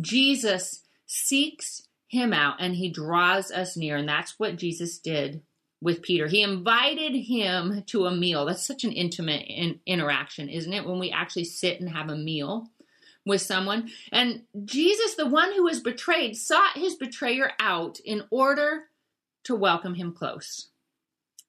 Jesus 0.00 0.80
seeks 1.06 1.82
him 2.08 2.32
out 2.32 2.56
and 2.58 2.74
he 2.74 2.90
draws 2.90 3.50
us 3.50 3.76
near. 3.76 3.96
And 3.96 4.08
that's 4.08 4.38
what 4.38 4.56
Jesus 4.56 4.98
did 4.98 5.42
with 5.80 6.02
Peter. 6.02 6.28
He 6.28 6.42
invited 6.42 7.14
him 7.14 7.82
to 7.86 8.06
a 8.06 8.14
meal. 8.14 8.44
That's 8.44 8.66
such 8.66 8.84
an 8.84 8.92
intimate 8.92 9.44
in- 9.48 9.80
interaction, 9.86 10.48
isn't 10.48 10.72
it? 10.72 10.86
When 10.86 10.98
we 10.98 11.10
actually 11.10 11.44
sit 11.44 11.80
and 11.80 11.90
have 11.90 12.08
a 12.08 12.16
meal 12.16 12.70
with 13.24 13.40
someone. 13.40 13.90
And 14.10 14.42
Jesus, 14.64 15.14
the 15.14 15.26
one 15.26 15.52
who 15.52 15.64
was 15.64 15.80
betrayed, 15.80 16.36
sought 16.36 16.76
his 16.76 16.94
betrayer 16.94 17.52
out 17.58 17.98
in 18.00 18.24
order 18.30 18.84
to 19.44 19.56
welcome 19.56 19.94
him 19.94 20.12
close. 20.12 20.68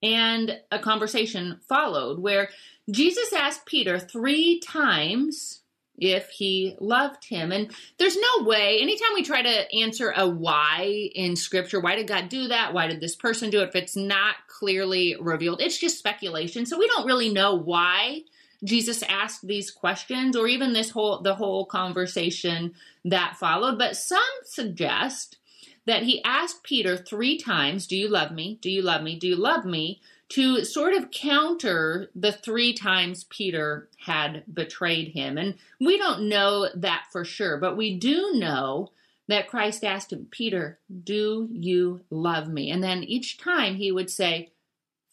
And 0.04 0.60
a 0.70 0.80
conversation 0.80 1.60
followed 1.68 2.20
where 2.20 2.50
Jesus 2.92 3.32
asked 3.34 3.66
Peter 3.66 3.98
three 3.98 4.60
times 4.60 5.62
if 5.98 6.30
he 6.30 6.76
loved 6.80 7.24
him. 7.24 7.52
And 7.52 7.72
there's 7.98 8.18
no 8.18 8.44
way, 8.44 8.80
anytime 8.82 9.13
we 9.13 9.24
try 9.24 9.42
to 9.42 9.74
answer 9.74 10.13
a 10.16 10.28
why 10.28 11.10
in 11.16 11.36
scripture, 11.36 11.80
why 11.80 11.96
did 11.96 12.08
God 12.08 12.30
do 12.30 12.50
that? 12.50 12.74
Why 12.74 12.88
did 12.88 13.00
this 13.00 13.16
person 13.16 13.50
do 13.50 13.62
it? 13.62 13.70
If 13.70 13.76
it's 13.76 13.96
not 13.96 14.36
clearly 14.48 15.16
revealed, 15.20 15.62
it's 15.62 15.78
just 15.78 16.00
speculation. 16.00 16.66
So 16.66 16.78
we 16.78 16.88
don't 16.88 17.06
really 17.06 17.32
know 17.32 17.56
why 17.56 18.22
Jesus 18.63 19.04
asked 19.04 19.46
these 19.46 19.72
questions 19.72 20.36
or 20.36 20.48
even 20.48 20.74
this 20.74 20.89
whole 20.89 21.22
the 21.22 21.36
whole 21.36 21.66
conversation 21.66 22.74
that 23.06 23.38
followed, 23.38 23.78
but 23.78 23.96
some 23.96 24.20
suggest 24.46 25.38
that 25.86 26.04
he 26.04 26.24
asked 26.24 26.63
Peter 26.63 26.98
3 26.98 27.38
times, 27.38 27.88
"Do 27.88 27.96
you 27.96 28.08
love 28.08 28.32
me? 28.32 28.58
Do 28.62 28.69
you 28.69 28.82
love 28.82 29.04
me? 29.04 29.17
Do 29.17 29.28
you 29.28 29.36
love 29.36 29.65
me?" 29.65 30.02
to 30.30 30.63
sort 30.65 30.96
of 30.96 31.12
counter 31.12 32.10
the 32.15 32.32
three 32.32 32.74
times 32.74 33.26
Peter 33.26 33.88
had 34.00 34.43
betrayed 34.52 35.10
him. 35.10 35.38
And 35.38 35.56
we 35.80 35.98
don't 35.98 36.28
know 36.28 36.69
that 36.74 37.06
for 37.12 37.24
sure, 37.24 37.58
but 37.58 37.78
we 37.78 37.98
do 38.00 38.32
know 38.34 38.89
that 39.28 39.48
Christ 39.48 39.84
asked 39.84 40.12
him, 40.12 40.28
Peter, 40.32 40.80
do 41.04 41.48
you 41.52 42.02
love 42.10 42.50
me? 42.50 42.72
And 42.72 42.84
then 42.84 43.04
each 43.04 43.38
time 43.38 43.76
he 43.76 43.91
would 43.91 44.10
say, 44.10 44.52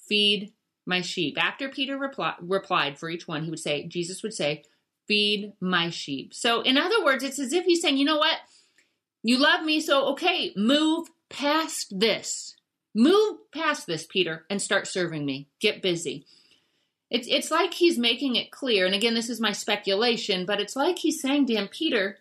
Feed 0.09 0.53
my 0.87 1.03
sheep. 1.03 1.37
After 1.39 1.69
Peter 1.69 1.97
reply, 1.97 2.35
replied 2.41 2.99
for 2.99 3.11
each 3.11 3.29
one, 3.29 3.45
he 3.45 3.51
would 3.51 3.61
say, 3.61 3.87
Jesus 3.87 4.23
would 4.23 4.35
say, 4.35 4.65
Feed 5.07 5.53
my 5.61 5.91
sheep. 5.91 6.33
So, 6.35 6.63
in 6.63 6.77
other 6.77 7.05
words, 7.05 7.23
it's 7.23 7.39
as 7.39 7.53
if 7.53 7.65
he's 7.65 7.83
saying, 7.83 7.99
You 7.99 8.07
know 8.07 8.17
what? 8.17 8.39
You 9.23 9.39
love 9.39 9.65
me, 9.65 9.81
so 9.81 10.09
okay, 10.13 10.53
move 10.57 11.09
past 11.29 11.99
this. 11.99 12.57
Move 12.95 13.39
past 13.53 13.87
this, 13.87 14.07
Peter, 14.07 14.45
and 14.51 14.61
start 14.61 14.87
serving 14.87 15.25
me. 15.25 15.49
Get 15.61 15.83
busy. 15.83 16.27
It's, 17.11 17.29
it's 17.29 17.51
like 17.51 17.75
he's 17.75 17.99
making 17.99 18.37
it 18.37 18.51
clear, 18.51 18.87
and 18.87 18.95
again, 18.95 19.15
this 19.15 19.29
is 19.29 19.41
my 19.41 19.53
speculation, 19.53 20.47
but 20.47 20.61
it's 20.61 20.77
like 20.77 20.99
he's 20.99 21.21
saying 21.21 21.47
to 21.47 21.55
him, 21.55 21.69
Peter, 21.69 22.19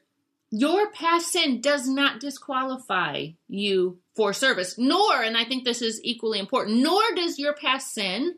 your 0.51 0.91
past 0.91 1.31
sin 1.31 1.61
does 1.61 1.87
not 1.87 2.19
disqualify 2.19 3.27
you 3.47 3.99
for 4.15 4.33
service, 4.33 4.77
nor, 4.79 5.21
and 5.21 5.37
I 5.37 5.45
think 5.45 5.63
this 5.63 5.81
is 5.81 6.01
equally 6.03 6.39
important, 6.39 6.79
nor 6.79 7.01
does 7.15 7.37
your 7.37 7.53
past 7.53 7.93
sin 7.93 8.35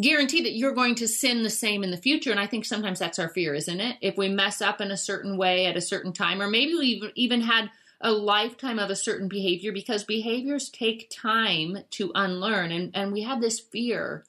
guarantee 0.00 0.42
that 0.42 0.54
you're 0.54 0.74
going 0.74 0.94
to 0.96 1.08
sin 1.08 1.42
the 1.42 1.50
same 1.50 1.82
in 1.82 1.90
the 1.90 1.96
future. 1.96 2.30
And 2.30 2.40
I 2.40 2.46
think 2.46 2.64
sometimes 2.64 2.98
that's 2.98 3.18
our 3.18 3.28
fear, 3.28 3.54
isn't 3.54 3.80
it? 3.80 3.96
If 4.00 4.16
we 4.16 4.28
mess 4.28 4.60
up 4.60 4.80
in 4.80 4.90
a 4.90 4.96
certain 4.96 5.36
way 5.36 5.66
at 5.66 5.76
a 5.76 5.80
certain 5.80 6.12
time, 6.12 6.40
or 6.40 6.48
maybe 6.48 6.74
we've 6.74 7.12
even 7.14 7.40
had 7.40 7.70
a 8.00 8.12
lifetime 8.12 8.78
of 8.78 8.90
a 8.90 8.96
certain 8.96 9.28
behavior 9.28 9.72
because 9.72 10.04
behaviors 10.04 10.68
take 10.68 11.10
time 11.10 11.78
to 11.90 12.12
unlearn. 12.14 12.70
And, 12.70 12.92
and 12.94 13.12
we 13.12 13.22
have 13.22 13.40
this 13.40 13.58
fear 13.58 14.24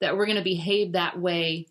that 0.00 0.16
we're 0.16 0.26
going 0.26 0.38
to 0.38 0.42
behave 0.42 0.92
that 0.92 1.20
way 1.20 1.66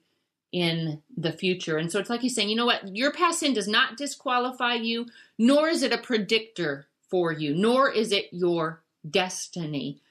in 0.52 1.02
the 1.16 1.32
future. 1.32 1.78
And 1.78 1.92
so 1.92 2.00
it's 2.00 2.10
like 2.10 2.22
he's 2.22 2.36
saying, 2.36 2.50
you 2.50 2.56
know 2.56 2.66
what? 2.66 2.96
Your 2.96 3.12
past 3.12 3.40
sin 3.40 3.54
does 3.54 3.68
not 3.68 3.98
disqualify 3.98 4.76
you, 4.76 5.08
nor 5.38 5.70
is 5.70 5.84
it 5.84 5.94
a 5.94 5.98
predictor 5.98 6.88
for 7.10 7.32
you, 7.32 7.56
nor 7.56 7.92
is 7.92 8.12
it 8.12 8.28
your 8.32 8.84
destiny. 9.10 10.02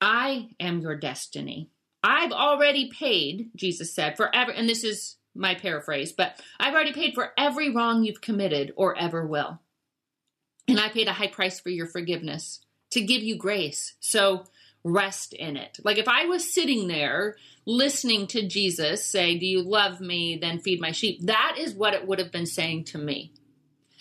I 0.00 0.50
am 0.58 0.80
your 0.80 0.96
destiny. 0.96 1.68
I've 2.02 2.32
already 2.32 2.90
paid, 2.90 3.50
Jesus 3.54 3.94
said, 3.94 4.16
forever. 4.16 4.52
And 4.52 4.68
this 4.68 4.84
is 4.84 5.16
my 5.34 5.54
paraphrase, 5.54 6.12
but 6.12 6.40
I've 6.58 6.74
already 6.74 6.92
paid 6.92 7.14
for 7.14 7.32
every 7.38 7.70
wrong 7.70 8.04
you've 8.04 8.20
committed 8.20 8.72
or 8.76 8.96
ever 8.96 9.26
will. 9.26 9.60
And 10.66 10.80
I 10.80 10.88
paid 10.88 11.08
a 11.08 11.12
high 11.12 11.28
price 11.28 11.60
for 11.60 11.68
your 11.68 11.86
forgiveness 11.86 12.60
to 12.90 13.02
give 13.02 13.22
you 13.22 13.36
grace. 13.36 13.94
So 14.00 14.44
rest 14.84 15.32
in 15.32 15.56
it. 15.56 15.78
Like 15.84 15.98
if 15.98 16.08
I 16.08 16.26
was 16.26 16.52
sitting 16.52 16.88
there 16.88 17.36
listening 17.66 18.26
to 18.28 18.46
Jesus 18.46 19.04
say, 19.04 19.38
Do 19.38 19.46
you 19.46 19.62
love 19.62 20.00
me? 20.00 20.38
Then 20.40 20.60
feed 20.60 20.80
my 20.80 20.92
sheep. 20.92 21.20
That 21.26 21.56
is 21.58 21.74
what 21.74 21.94
it 21.94 22.06
would 22.06 22.18
have 22.18 22.32
been 22.32 22.46
saying 22.46 22.84
to 22.86 22.98
me, 22.98 23.32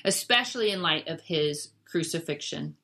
especially 0.06 0.72
in 0.72 0.82
light 0.82 1.08
of 1.08 1.22
his 1.22 1.70
crucifixion. 1.86 2.76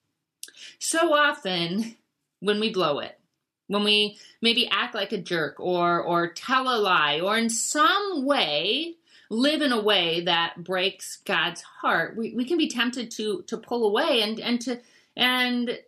So 0.80 1.14
often 1.14 1.96
when 2.40 2.60
we 2.60 2.72
blow 2.72 3.00
it, 3.00 3.20
when 3.68 3.84
we 3.84 4.18
maybe 4.42 4.68
act 4.70 4.96
like 4.96 5.12
a 5.12 5.18
jerk 5.18 5.60
or 5.60 6.02
or 6.02 6.32
tell 6.32 6.70
a 6.70 6.78
lie 6.78 7.20
or 7.20 7.38
in 7.38 7.50
some 7.50 8.26
way 8.26 8.96
live 9.30 9.62
in 9.62 9.72
a 9.72 9.82
way 9.82 10.22
that 10.22 10.64
breaks 10.64 11.18
God's 11.26 11.62
heart, 11.62 12.16
we, 12.16 12.34
we 12.34 12.46
can 12.46 12.58
be 12.58 12.70
tempted 12.70 13.12
to 13.12 13.44
to 13.48 13.58
pull 13.58 13.88
away 13.88 14.22
and 14.22 14.40
and 14.40 14.62
to 14.62 14.80
and 15.16 15.80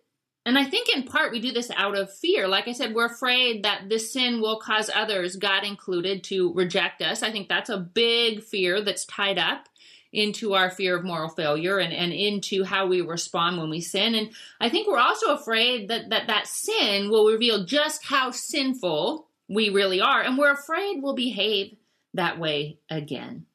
and 0.46 0.58
I 0.58 0.64
think 0.64 0.88
in 0.96 1.04
part 1.04 1.34
we 1.34 1.42
do 1.42 1.52
this 1.52 1.70
out 1.76 1.98
of 1.98 2.14
fear. 2.14 2.48
Like 2.48 2.70
I 2.70 2.72
said, 2.72 2.96
we're 2.96 3.08
afraid 3.08 3.64
that 3.64 3.90
this 3.90 4.14
sin 4.14 4.40
will 4.40 4.60
cause 4.60 4.90
others, 4.96 5.36
God 5.36 5.66
included, 5.66 6.24
to 6.26 6.54
reject 6.54 7.02
us. 7.02 7.22
I 7.22 7.34
think 7.34 7.50
that's 7.50 7.70
a 7.70 7.78
big 7.78 8.42
fear 8.42 8.82
that's 8.82 9.06
tied 9.06 9.38
up 9.38 9.68
into 10.14 10.54
our 10.54 10.70
fear 10.70 10.98
of 10.98 11.04
moral 11.04 11.30
failure 11.30 11.80
and, 11.80 11.94
and 11.94 12.14
into 12.14 12.64
how 12.64 12.88
we 12.88 13.02
respond 13.02 13.58
when 13.58 13.70
we 13.70 13.82
sin. 13.82 14.16
And 14.16 14.30
I 14.60 14.70
think 14.70 14.88
we're 14.88 15.00
also 15.00 15.34
afraid 15.34 15.90
that, 15.90 16.10
that 16.10 16.28
that 16.28 16.48
sin 16.48 17.10
will 17.10 17.28
reveal 17.28 17.66
just 17.66 18.06
how 18.06 18.32
sinful 18.32 19.28
we 19.50 19.70
really 19.70 20.02
are. 20.02 20.22
And 20.22 20.38
we're 20.38 20.52
afraid 20.52 21.02
we'll 21.02 21.16
behave 21.16 21.76
that 22.14 22.40
way 22.40 22.80
again. 22.90 23.46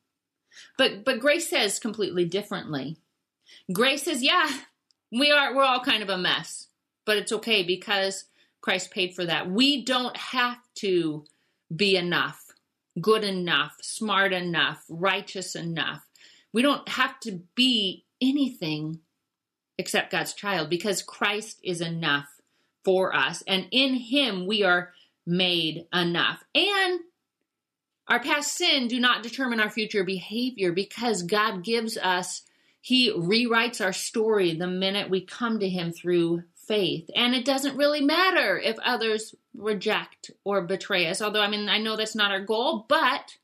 But 0.77 1.05
but 1.05 1.21
grace 1.21 1.49
says 1.49 1.79
completely 1.79 2.25
differently. 2.25 2.99
Grace 3.73 4.05
says, 4.05 4.23
yeah, 4.23 4.49
we 5.11 5.31
are 5.31 5.55
we're 5.55 5.65
all 5.65 5.81
kind 5.81 6.03
of 6.03 6.09
a 6.09 6.19
mess, 6.19 6.69
but 7.05 7.17
it's 7.17 7.33
okay 7.33 7.63
because 7.63 8.25
Christ 8.61 8.91
paid 8.91 9.15
for 9.15 9.25
that. 9.25 9.51
We 9.51 9.85
don't 9.85 10.17
have 10.17 10.59
to 10.77 11.25
be 11.75 11.97
enough, 11.97 12.53
good 13.01 13.25
enough, 13.25 13.77
smart 13.81 14.33
enough, 14.33 14.85
righteous 14.89 15.55
enough. 15.55 16.07
We 16.53 16.63
don't 16.63 16.89
have 16.89 17.19
to 17.21 17.41
be 17.55 18.05
anything 18.21 19.01
except 19.79 20.13
God's 20.13 20.35
child 20.35 20.71
because 20.71 21.03
Christ 21.03 21.61
is 21.63 21.81
enough 21.81 22.29
for 22.85 23.15
us. 23.15 23.43
And 23.47 23.67
in 23.71 23.95
Him, 23.95 24.47
we 24.47 24.63
are 24.63 24.93
made 25.27 25.87
enough. 25.93 26.43
And 26.55 27.01
our 28.09 28.21
past 28.21 28.57
sin 28.57 28.89
do 28.89 29.01
not 29.01 29.23
determine 29.23 29.61
our 29.61 29.71
future 29.71 30.05
behavior 30.05 30.73
because 30.73 31.23
God 31.23 31.65
gives 31.65 31.97
us, 31.97 32.43
He 32.81 33.13
rewrites 33.13 33.83
our 33.83 33.93
story 33.93 34.55
the 34.55 34.67
minute 34.67 35.11
we 35.11 35.21
come 35.23 35.61
to 35.61 35.69
Him 35.69 35.93
through 35.93 36.43
faith. 36.67 37.09
And 37.15 37.35
it 37.35 37.45
doesn't 37.45 37.77
really 37.77 38.01
matter 38.01 38.59
if 38.59 38.79
others 38.85 39.35
reject 39.55 40.31
or 40.45 40.63
betray 40.63 41.09
us, 41.09 41.23
although 41.23 41.43
I 41.43 41.49
mean, 41.49 41.69
I 41.69 41.79
know 41.79 41.97
that's 41.97 42.15
not 42.15 42.31
our 42.31 42.45
goal, 42.45 42.87
but 42.89 43.37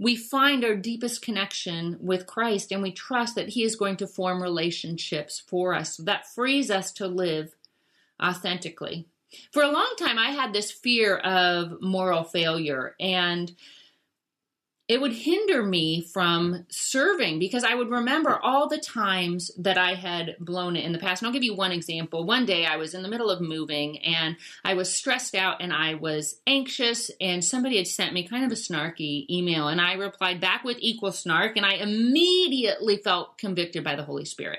we 0.00 0.16
find 0.16 0.64
our 0.64 0.74
deepest 0.74 1.20
connection 1.20 1.98
with 2.00 2.26
Christ 2.26 2.72
and 2.72 2.82
we 2.82 2.90
trust 2.90 3.34
that 3.34 3.50
He 3.50 3.64
is 3.64 3.76
going 3.76 3.98
to 3.98 4.06
form 4.06 4.42
relationships 4.42 5.42
for 5.46 5.74
us. 5.74 5.98
That 5.98 6.26
frees 6.26 6.70
us 6.70 6.90
to 6.92 7.06
live 7.06 7.54
authentically. 8.20 9.06
For 9.52 9.62
a 9.62 9.70
long 9.70 9.94
time, 9.98 10.18
I 10.18 10.30
had 10.30 10.54
this 10.54 10.72
fear 10.72 11.18
of 11.18 11.82
moral 11.82 12.24
failure, 12.24 12.96
and 12.98 13.52
it 14.90 15.00
would 15.00 15.12
hinder 15.12 15.62
me 15.62 16.02
from 16.02 16.66
serving 16.68 17.38
because 17.38 17.62
I 17.62 17.76
would 17.76 17.90
remember 17.90 18.40
all 18.42 18.68
the 18.68 18.80
times 18.80 19.52
that 19.56 19.78
I 19.78 19.94
had 19.94 20.34
blown 20.40 20.74
it 20.74 20.84
in 20.84 20.90
the 20.90 20.98
past. 20.98 21.22
And 21.22 21.28
I'll 21.28 21.32
give 21.32 21.44
you 21.44 21.54
one 21.54 21.70
example. 21.70 22.26
One 22.26 22.44
day 22.44 22.66
I 22.66 22.74
was 22.74 22.92
in 22.92 23.04
the 23.04 23.08
middle 23.08 23.30
of 23.30 23.40
moving 23.40 23.98
and 24.00 24.36
I 24.64 24.74
was 24.74 24.92
stressed 24.92 25.36
out 25.36 25.62
and 25.62 25.72
I 25.72 25.94
was 25.94 26.40
anxious, 26.44 27.08
and 27.20 27.44
somebody 27.44 27.76
had 27.76 27.86
sent 27.86 28.12
me 28.12 28.26
kind 28.26 28.44
of 28.44 28.50
a 28.50 28.56
snarky 28.56 29.30
email, 29.30 29.68
and 29.68 29.80
I 29.80 29.92
replied 29.92 30.40
back 30.40 30.64
with 30.64 30.78
equal 30.80 31.12
snark, 31.12 31.56
and 31.56 31.64
I 31.64 31.74
immediately 31.74 32.96
felt 32.96 33.38
convicted 33.38 33.84
by 33.84 33.94
the 33.94 34.02
Holy 34.02 34.24
Spirit. 34.24 34.58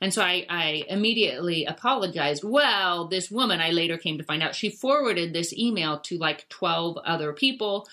And 0.00 0.14
so 0.14 0.22
I, 0.22 0.46
I, 0.48 0.84
immediately 0.88 1.64
apologized. 1.64 2.44
Well, 2.44 3.08
this 3.08 3.32
woman, 3.32 3.60
I 3.60 3.70
later 3.70 3.96
came 3.96 4.18
to 4.18 4.24
find 4.24 4.44
out, 4.44 4.54
she 4.54 4.70
forwarded 4.70 5.32
this 5.32 5.52
email 5.52 5.98
to 6.00 6.18
like 6.18 6.48
12 6.50 6.98
other 6.98 7.32
people 7.32 7.88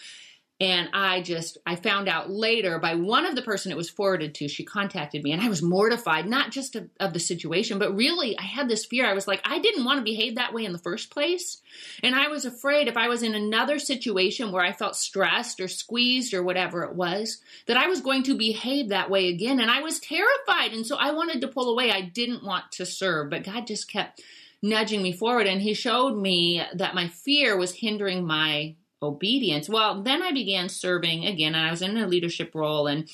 and 0.63 0.89
i 0.93 1.21
just 1.21 1.57
i 1.65 1.75
found 1.75 2.07
out 2.07 2.29
later 2.29 2.79
by 2.79 2.95
one 2.95 3.25
of 3.25 3.35
the 3.35 3.41
person 3.41 3.71
it 3.71 3.77
was 3.77 3.89
forwarded 3.89 4.33
to 4.33 4.47
she 4.47 4.63
contacted 4.63 5.21
me 5.21 5.33
and 5.33 5.41
i 5.41 5.49
was 5.49 5.61
mortified 5.61 6.25
not 6.25 6.51
just 6.51 6.77
of, 6.77 6.89
of, 7.01 7.11
the 7.11 7.19
situation 7.19 7.79
but 7.79 7.95
really 7.95 8.37
i 8.39 8.43
had 8.43 8.69
this 8.69 8.85
fear. 8.85 9.05
I 9.05 9.13
was 9.13 9.27
like 9.27 9.41
i 9.43 9.59
didn't 9.59 9.83
want 9.83 9.99
to 9.99 10.03
behave 10.03 10.35
that 10.35 10.53
way 10.53 10.63
in 10.63 10.71
the 10.71 10.77
first 10.77 11.11
place. 11.11 11.61
And 12.01 12.15
i 12.15 12.29
was 12.29 12.45
afraid 12.45 12.87
if 12.87 12.95
i 12.95 13.09
was 13.09 13.23
in 13.23 13.35
another 13.35 13.77
situation 13.77 14.51
where 14.51 14.63
i 14.63 14.71
felt 14.71 14.95
stressed 14.95 15.59
or 15.59 15.67
squeezed 15.67 16.33
or 16.33 16.43
whatever 16.43 16.83
it 16.83 16.95
was 16.95 17.41
that 17.67 17.77
i 17.77 17.87
was 17.87 17.99
going 17.99 18.23
to 18.23 18.37
behave 18.37 18.89
that 18.89 19.09
way 19.09 19.27
again. 19.27 19.59
And 19.59 19.69
i 19.69 19.81
was 19.81 19.99
terrified. 19.99 20.71
And 20.71 20.85
so 20.85 20.95
i 20.97 21.11
wanted 21.11 21.41
to 21.41 21.47
pull 21.49 21.69
away. 21.69 21.91
I 21.91 22.01
didn't 22.01 22.45
want 22.45 22.71
to 22.73 22.85
serve 22.85 23.29
but 23.29 23.43
god 23.43 23.67
just 23.67 23.91
kept 23.91 24.21
nudging 24.61 25.03
me 25.03 25.11
forward 25.11 25.45
and 25.45 25.61
he 25.61 25.73
showed 25.73 26.17
me 26.17 26.63
that 26.73 26.95
my 26.95 27.09
fear 27.09 27.57
was 27.57 27.73
hindering 27.73 28.25
my 28.25 28.75
obedience. 29.03 29.69
Well, 29.69 30.01
then 30.01 30.23
I 30.23 30.31
began 30.31 30.69
serving 30.69 31.25
again, 31.25 31.55
and 31.55 31.67
I 31.67 31.71
was 31.71 31.81
in 31.81 31.97
a 31.97 32.07
leadership 32.07 32.55
role 32.55 32.87
and 32.87 33.09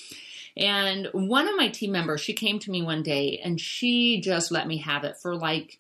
and 0.58 1.08
one 1.14 1.48
of 1.48 1.56
my 1.56 1.70
team 1.70 1.94
members, 1.94 2.20
she 2.20 2.34
came 2.34 2.60
to 2.60 2.72
me 2.72 2.82
one 2.82 3.02
day 3.02 3.40
and 3.42 3.62
she 3.62 4.20
just 4.20 4.52
let 4.52 4.68
me 4.68 4.78
have 4.80 5.06
it 5.06 5.16
for 5.18 5.36
like 5.36 5.80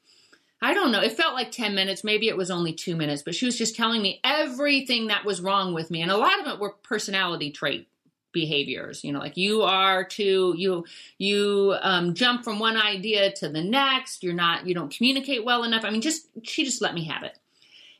I 0.61 0.73
don't 0.73 0.91
know. 0.91 1.01
It 1.01 1.13
felt 1.13 1.35
like 1.35 1.51
10 1.51 1.73
minutes. 1.73 2.03
Maybe 2.03 2.27
it 2.27 2.35
was 2.35 2.51
only 2.51 2.73
two 2.73 2.97
minutes, 2.97 3.23
but 3.23 3.33
she 3.33 3.45
was 3.45 3.57
just 3.57 3.77
telling 3.77 4.01
me 4.01 4.19
everything 4.25 5.07
that 5.07 5.23
was 5.23 5.39
wrong 5.39 5.73
with 5.73 5.89
me. 5.89 6.01
And 6.01 6.11
a 6.11 6.17
lot 6.17 6.41
of 6.41 6.47
it 6.47 6.59
were 6.59 6.71
personality 6.83 7.51
trait 7.51 7.87
behaviors 8.31 9.03
you 9.03 9.11
know 9.11 9.17
like 9.17 9.37
you 9.37 9.63
are 9.63 10.03
to 10.03 10.53
you 10.55 10.85
you 11.17 11.75
um, 11.81 12.13
jump 12.13 12.43
from 12.43 12.59
one 12.59 12.77
idea 12.77 13.31
to 13.31 13.49
the 13.49 13.63
next 13.63 14.21
you're 14.21 14.35
not 14.35 14.67
you 14.67 14.75
don't 14.75 14.95
communicate 14.95 15.43
well 15.43 15.63
enough 15.63 15.83
i 15.83 15.89
mean 15.89 15.99
just 15.99 16.27
she 16.43 16.63
just 16.63 16.79
let 16.79 16.93
me 16.93 17.05
have 17.05 17.23
it 17.23 17.35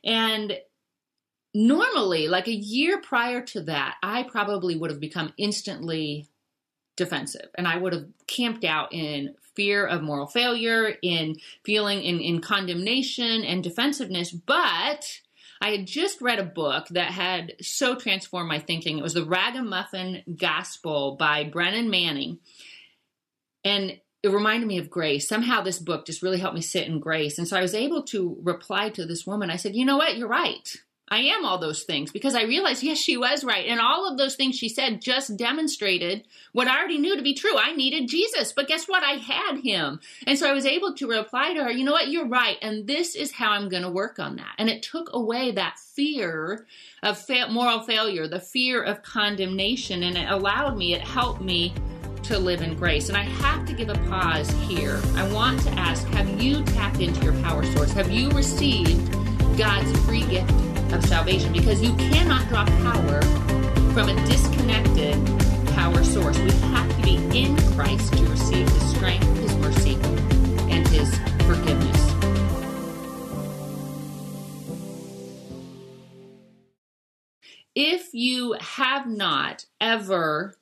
and 0.04 0.56
normally, 1.54 2.28
like 2.28 2.48
a 2.48 2.54
year 2.54 3.00
prior 3.00 3.42
to 3.42 3.62
that, 3.62 3.96
I 4.02 4.24
probably 4.24 4.76
would 4.76 4.90
have 4.90 5.00
become 5.00 5.32
instantly 5.36 6.28
defensive 6.96 7.48
and 7.56 7.66
I 7.66 7.78
would 7.78 7.92
have 7.92 8.06
camped 8.26 8.64
out 8.64 8.92
in 8.92 9.34
fear 9.54 9.86
of 9.86 10.02
moral 10.02 10.26
failure, 10.26 10.94
in 11.02 11.36
feeling 11.64 12.02
in, 12.02 12.20
in 12.20 12.40
condemnation 12.40 13.42
and 13.44 13.62
defensiveness. 13.64 14.30
But 14.30 15.20
I 15.60 15.70
had 15.70 15.86
just 15.86 16.20
read 16.20 16.38
a 16.38 16.44
book 16.44 16.88
that 16.88 17.10
had 17.10 17.54
so 17.60 17.94
transformed 17.94 18.48
my 18.48 18.58
thinking. 18.58 18.98
It 18.98 19.02
was 19.02 19.14
The 19.14 19.24
Ragamuffin 19.24 20.22
Gospel 20.36 21.16
by 21.16 21.44
Brennan 21.44 21.90
Manning. 21.90 22.38
And 23.64 24.00
it 24.22 24.28
reminded 24.28 24.66
me 24.66 24.78
of 24.78 24.90
grace. 24.90 25.28
Somehow 25.28 25.62
this 25.62 25.78
book 25.78 26.06
just 26.06 26.22
really 26.22 26.38
helped 26.38 26.54
me 26.54 26.62
sit 26.62 26.86
in 26.86 27.00
grace. 27.00 27.38
And 27.38 27.48
so 27.48 27.56
I 27.56 27.62
was 27.62 27.74
able 27.74 28.02
to 28.04 28.38
reply 28.42 28.90
to 28.90 29.06
this 29.06 29.26
woman. 29.26 29.50
I 29.50 29.56
said, 29.56 29.74
You 29.74 29.84
know 29.84 29.96
what? 29.96 30.16
You're 30.16 30.28
right. 30.28 30.76
I 31.10 31.22
am 31.22 31.44
all 31.44 31.58
those 31.58 31.82
things 31.82 32.12
because 32.12 32.36
I 32.36 32.44
realized, 32.44 32.84
yes, 32.84 32.98
she 32.98 33.16
was 33.16 33.42
right. 33.42 33.66
And 33.66 33.80
all 33.80 34.08
of 34.08 34.16
those 34.16 34.36
things 34.36 34.56
she 34.56 34.68
said 34.68 35.02
just 35.02 35.36
demonstrated 35.36 36.24
what 36.52 36.68
I 36.68 36.78
already 36.78 36.98
knew 36.98 37.16
to 37.16 37.22
be 37.22 37.34
true. 37.34 37.58
I 37.58 37.74
needed 37.74 38.08
Jesus, 38.08 38.52
but 38.52 38.68
guess 38.68 38.86
what? 38.86 39.02
I 39.02 39.14
had 39.14 39.58
him. 39.58 40.00
And 40.28 40.38
so 40.38 40.48
I 40.48 40.52
was 40.52 40.66
able 40.66 40.94
to 40.94 41.08
reply 41.08 41.52
to 41.54 41.64
her, 41.64 41.70
you 41.70 41.84
know 41.84 41.92
what? 41.92 42.08
You're 42.08 42.28
right. 42.28 42.58
And 42.62 42.86
this 42.86 43.16
is 43.16 43.32
how 43.32 43.50
I'm 43.50 43.68
going 43.68 43.82
to 43.82 43.90
work 43.90 44.20
on 44.20 44.36
that. 44.36 44.54
And 44.56 44.68
it 44.68 44.84
took 44.84 45.10
away 45.12 45.50
that 45.52 45.80
fear 45.80 46.66
of 47.02 47.18
fa- 47.18 47.48
moral 47.50 47.80
failure, 47.80 48.28
the 48.28 48.38
fear 48.38 48.80
of 48.80 49.02
condemnation. 49.02 50.04
And 50.04 50.16
it 50.16 50.30
allowed 50.30 50.76
me, 50.76 50.94
it 50.94 51.02
helped 51.02 51.40
me 51.40 51.74
to 52.22 52.38
live 52.38 52.62
in 52.62 52.76
grace. 52.76 53.08
And 53.08 53.18
I 53.18 53.22
have 53.22 53.66
to 53.66 53.72
give 53.72 53.88
a 53.88 53.98
pause 54.08 54.48
here. 54.68 55.00
I 55.16 55.28
want 55.32 55.60
to 55.62 55.70
ask 55.70 56.06
Have 56.08 56.40
you 56.40 56.62
tapped 56.62 57.00
into 57.00 57.24
your 57.24 57.32
power 57.42 57.64
source? 57.72 57.90
Have 57.92 58.12
you 58.12 58.30
received 58.30 59.10
God's 59.58 59.98
free 60.06 60.24
gift 60.26 60.69
of 60.92 61.04
salvation 61.04 61.52
because 61.52 61.82
you 61.82 61.94
cannot 61.96 62.48
draw 62.48 62.64
power 62.64 63.22
from 63.92 64.08
a 64.08 64.26
disconnected 64.26 65.16
power 65.68 66.02
source. 66.04 66.38
We 66.38 66.50
have 66.50 66.96
to 66.96 67.02
be 67.02 67.16
in 67.38 67.56
Christ 67.74 68.12
to 68.14 68.24
receive 68.26 68.68
His 68.68 68.90
strength, 68.90 69.26
His 69.38 69.54
mercy, 69.56 69.94
and 70.70 70.86
His 70.88 71.16
forgiveness. 71.46 72.00
If 77.74 78.12
you 78.12 78.56
have 78.60 79.06
not 79.06 79.64
ever 79.80 80.54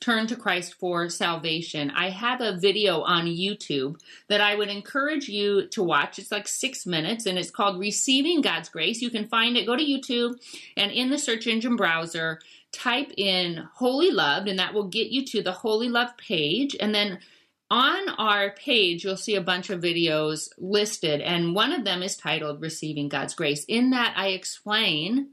turn 0.00 0.26
to 0.26 0.36
Christ 0.36 0.74
for 0.74 1.08
salvation. 1.08 1.90
I 1.90 2.10
have 2.10 2.40
a 2.40 2.56
video 2.56 3.02
on 3.02 3.26
YouTube 3.26 4.00
that 4.28 4.40
I 4.40 4.54
would 4.54 4.68
encourage 4.68 5.28
you 5.28 5.66
to 5.68 5.82
watch. 5.82 6.18
It's 6.18 6.32
like 6.32 6.48
six 6.48 6.86
minutes 6.86 7.26
and 7.26 7.38
it's 7.38 7.50
called 7.50 7.78
Receiving 7.78 8.40
God's 8.40 8.70
Grace. 8.70 9.02
You 9.02 9.10
can 9.10 9.28
find 9.28 9.56
it, 9.56 9.66
go 9.66 9.76
to 9.76 9.84
YouTube 9.84 10.40
and 10.76 10.90
in 10.90 11.10
the 11.10 11.18
search 11.18 11.46
engine 11.46 11.76
browser, 11.76 12.40
type 12.72 13.12
in 13.16 13.68
Wholly 13.74 14.10
Loved, 14.10 14.48
and 14.48 14.58
that 14.58 14.72
will 14.72 14.88
get 14.88 15.08
you 15.08 15.24
to 15.26 15.42
the 15.42 15.52
Wholly 15.52 15.88
Love 15.88 16.16
page. 16.16 16.76
And 16.80 16.94
then 16.94 17.18
on 17.70 18.08
our 18.18 18.50
page, 18.50 19.04
you'll 19.04 19.16
see 19.16 19.36
a 19.36 19.40
bunch 19.40 19.70
of 19.70 19.80
videos 19.80 20.48
listed, 20.58 21.20
and 21.20 21.54
one 21.54 21.72
of 21.72 21.84
them 21.84 22.02
is 22.02 22.16
titled 22.16 22.60
Receiving 22.60 23.08
God's 23.08 23.34
Grace. 23.34 23.64
In 23.66 23.90
that, 23.90 24.14
I 24.16 24.28
explain 24.28 25.28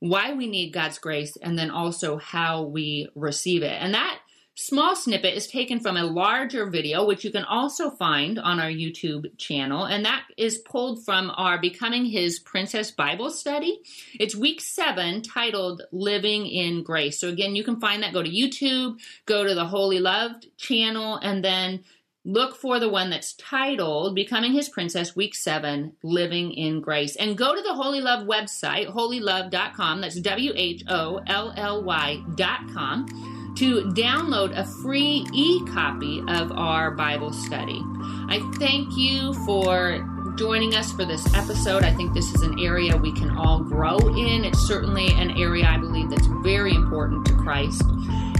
why 0.00 0.32
we 0.32 0.46
need 0.46 0.72
God's 0.72 0.98
grace, 0.98 1.36
and 1.36 1.58
then 1.58 1.70
also 1.70 2.18
how 2.18 2.62
we 2.62 3.08
receive 3.14 3.62
it. 3.62 3.76
And 3.80 3.94
that 3.94 4.20
small 4.54 4.96
snippet 4.96 5.34
is 5.34 5.46
taken 5.46 5.78
from 5.78 5.96
a 5.96 6.04
larger 6.04 6.68
video, 6.68 7.06
which 7.06 7.24
you 7.24 7.30
can 7.30 7.44
also 7.44 7.90
find 7.90 8.40
on 8.40 8.58
our 8.58 8.68
YouTube 8.68 9.38
channel. 9.38 9.84
And 9.84 10.04
that 10.04 10.24
is 10.36 10.58
pulled 10.58 11.04
from 11.04 11.30
our 11.36 11.60
Becoming 11.60 12.04
His 12.04 12.40
Princess 12.40 12.90
Bible 12.90 13.30
study. 13.30 13.80
It's 14.18 14.34
week 14.34 14.60
seven 14.60 15.22
titled 15.22 15.82
Living 15.92 16.46
in 16.46 16.82
Grace. 16.82 17.20
So 17.20 17.28
again, 17.28 17.54
you 17.54 17.62
can 17.62 17.78
find 17.78 18.02
that. 18.02 18.12
Go 18.12 18.22
to 18.22 18.28
YouTube, 18.28 18.98
go 19.26 19.44
to 19.44 19.54
the 19.54 19.66
Wholly 19.66 20.00
Loved 20.00 20.48
channel, 20.56 21.16
and 21.16 21.44
then 21.44 21.84
look 22.28 22.54
for 22.54 22.78
the 22.78 22.88
one 22.88 23.08
that's 23.08 23.32
titled 23.34 24.14
Becoming 24.14 24.52
His 24.52 24.68
Princess, 24.68 25.16
Week 25.16 25.34
7, 25.34 25.94
Living 26.02 26.52
in 26.52 26.80
Grace. 26.82 27.16
And 27.16 27.38
go 27.38 27.54
to 27.54 27.62
the 27.62 27.74
Wholly 27.74 28.02
Love 28.02 28.26
website, 28.26 28.94
whollylove.com. 28.94 30.00
That's 30.02 30.20
W 30.20 30.52
H 30.54 30.84
O 30.88 31.20
L 31.26 31.54
L 31.56 31.82
Y.com 31.82 33.54
to 33.56 33.82
download 33.92 34.56
a 34.56 34.64
free 34.82 35.26
e 35.32 35.64
copy 35.66 36.22
of 36.28 36.52
our 36.52 36.90
Bible 36.92 37.32
study. 37.32 37.82
I 38.30 38.40
thank 38.58 38.96
you 38.96 39.32
for 39.46 40.06
joining 40.38 40.76
us 40.76 40.92
for 40.92 41.04
this 41.04 41.34
episode. 41.34 41.82
I 41.82 41.92
think 41.92 42.14
this 42.14 42.32
is 42.32 42.42
an 42.42 42.60
area 42.60 42.96
we 42.96 43.10
can 43.10 43.36
all 43.36 43.58
grow 43.58 43.98
in. 43.98 44.44
It's 44.44 44.60
certainly 44.60 45.08
an 45.14 45.32
area 45.32 45.66
I 45.66 45.78
believe 45.78 46.10
that's 46.10 46.28
very 46.44 46.72
important 46.72 47.26
to 47.26 47.34
Christ. 47.34 47.82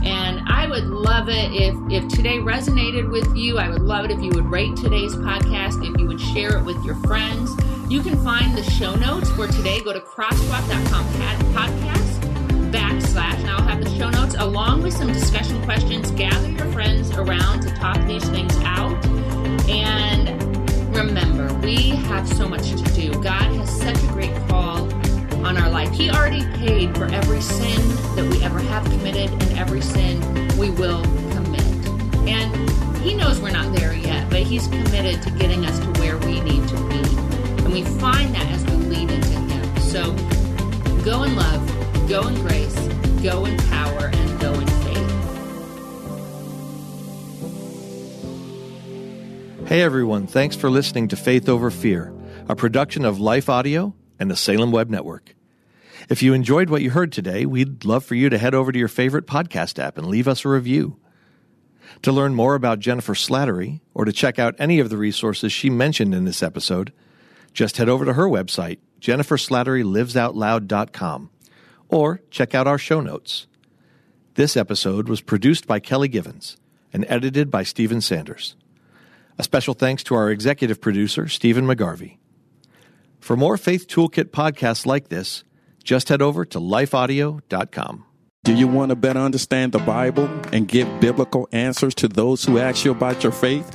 And 0.05 0.41
I 0.47 0.69
would 0.69 0.85
love 0.85 1.29
it 1.29 1.53
if, 1.53 1.75
if 1.91 2.09
today 2.09 2.39
resonated 2.39 3.11
with 3.11 3.37
you. 3.37 3.59
I 3.59 3.69
would 3.69 3.83
love 3.83 4.05
it 4.05 4.13
if 4.13 4.23
you 4.23 4.31
would 4.31 4.47
rate 4.47 4.77
today's 4.77 5.17
podcast, 5.17 5.85
if 5.85 5.99
you 5.99 6.07
would 6.07 6.21
share 6.21 6.57
it 6.57 6.65
with 6.65 6.83
your 6.85 6.95
friends. 6.97 7.51
You 7.91 8.01
can 8.01 8.23
find 8.23 8.57
the 8.57 8.63
show 8.63 8.95
notes 8.95 9.29
for 9.33 9.49
today. 9.49 9.81
Go 9.81 9.93
to 9.93 10.01
crosswalk.com 10.01 11.05
podcast 11.53 12.71
backslash, 12.71 13.41
and 13.41 13.51
I'll 13.51 13.67
have 13.67 13.83
the 13.83 13.91
show 13.97 14.09
notes 14.09 14.37
along 14.39 14.85
with 14.85 14.95
some 14.95 15.13
discussion 15.13 15.61
questions. 15.65 16.13
Gather 16.13 16.49
your 16.49 16.71
friends 16.71 17.11
around 17.11 17.63
to 17.63 17.75
talk 17.75 17.99
these 18.07 18.29
things 18.29 18.57
out. 18.59 19.05
And 19.69 20.48
remember, 20.99 21.53
we 21.61 21.91
have 21.91 22.29
so 22.29 22.49
much 22.49 22.71
to 22.71 22.83
do. 22.95 23.13
God 23.23 23.53
has 23.55 23.71
such 23.81 23.97
a 24.03 24.07
great 24.09 24.35
call 24.49 24.93
on 25.47 25.57
our 25.57 25.71
life. 25.71 25.91
He 25.93 26.11
already 26.11 26.45
paid 26.57 26.97
for 26.97 27.05
every 27.07 27.41
sin 27.41 27.81
that 28.17 28.27
we 28.29 28.43
ever 28.43 28.59
have 28.59 28.85
committed 28.85 29.31
and 29.31 29.59
every 29.59 29.81
sin 29.81 30.21
we 30.59 30.71
will 30.71 31.03
commit. 31.31 31.63
And 32.27 32.99
He 32.99 33.15
knows 33.15 33.41
we're 33.41 33.51
not 33.51 33.73
there 33.75 33.95
yet, 33.95 34.29
but 34.29 34.41
He's 34.41 34.67
committed 34.67 35.23
to 35.23 35.31
getting 35.31 35.65
us 35.67 35.79
to 35.79 35.87
where 36.01 36.19
we 36.19 36.41
need 36.41 36.69
to 36.69 36.77
be. 36.89 37.01
And 37.65 37.73
we 37.73 37.85
find 37.85 38.35
that 38.35 38.47
as 38.51 38.65
we 38.65 38.73
lean 38.73 39.09
into 39.09 39.29
Him. 39.29 39.81
So 39.81 40.13
go 41.05 41.23
in 41.23 41.37
love, 41.37 42.09
go 42.09 42.27
in 42.27 42.35
grace, 42.43 42.77
go 43.23 43.45
in 43.45 43.57
power, 43.69 44.11
and 44.13 44.41
go 44.41 44.53
in 44.55 44.68
Hey 49.69 49.83
everyone, 49.83 50.27
thanks 50.27 50.57
for 50.57 50.71
listening 50.71 51.09
to 51.09 51.17
Faith 51.17 51.47
Over 51.47 51.71
Fear, 51.71 52.15
a 52.49 52.57
production 52.57 53.05
of 53.05 53.21
Life 53.21 53.51
Audio 53.51 53.95
and 54.19 54.31
the 54.31 54.35
Salem 54.35 54.73
Web 54.73 54.89
Network. 54.89 55.35
If 56.09 56.23
you 56.23 56.33
enjoyed 56.33 56.71
what 56.71 56.81
you 56.81 56.93
heard 56.93 57.13
today, 57.13 57.45
we'd 57.45 57.85
love 57.85 58.03
for 58.03 58.15
you 58.15 58.31
to 58.31 58.39
head 58.39 58.55
over 58.55 58.73
to 58.73 58.79
your 58.79 58.89
favorite 58.89 59.27
podcast 59.27 59.79
app 59.79 59.99
and 59.99 60.07
leave 60.07 60.27
us 60.27 60.47
a 60.47 60.49
review. 60.49 60.97
To 62.01 62.13
learn 62.13 62.35
more 62.35 62.55
about 62.55 62.79
Jennifer 62.79 63.13
Slattery 63.13 63.83
or 63.93 64.07
to 64.07 64.13
check 64.13 64.39
out 64.39 64.55
any 64.59 64.79
of 64.79 64.89
the 64.89 64.97
resources 64.97 65.53
she 65.53 65.69
mentioned 65.69 66.15
in 66.15 66.25
this 66.25 66.43
episode, 66.43 66.91
just 67.53 67.77
head 67.77 67.91
over 67.91 68.07
to 68.07 68.15
her 68.15 68.27
website, 68.27 68.79
jenniferslatterylivesoutloud.com, 69.03 71.31
or 71.91 72.23
check 72.31 72.55
out 72.55 72.67
our 72.67 72.79
show 72.79 73.03
notes. 73.03 73.47
This 74.33 74.57
episode 74.57 75.11
was 75.11 75.21
produced 75.21 75.67
by 75.67 75.79
Kelly 75.79 76.09
Givens 76.09 76.57
and 76.91 77.05
edited 77.07 77.51
by 77.51 77.65
Stephen 77.65 78.01
Sanders. 78.01 78.57
A 79.39 79.45
special 79.45 79.75
thanks 79.75 80.03
to 80.05 80.15
our 80.15 80.31
executive 80.31 80.81
producer, 80.81 81.29
Stephen 81.29 81.65
McGarvey. 81.65 82.19
For 83.21 83.37
more 83.37 83.57
Faith 83.57 83.87
Toolkit 83.87 84.31
podcasts 84.31 84.85
like 84.85 85.09
this, 85.09 85.45
just 85.85 86.09
head 86.09 86.21
over 86.21 86.45
to 86.47 86.59
lifeaudio.com. 86.59 88.05
Do 88.45 88.55
you 88.55 88.67
want 88.67 88.91
to 88.91 88.97
better 88.97 89.21
understand 89.21 89.73
the 89.73 89.79
Bible 89.79 90.29
and 90.53 90.67
give 90.67 90.89
biblical 91.01 91.49
answers 91.53 91.95
to 91.97 92.09
those 92.09 92.45
who 92.45 92.59
ask 92.59 92.85
you 92.85 92.91
about 92.91 93.23
your 93.23 93.33
faith? 93.33 93.75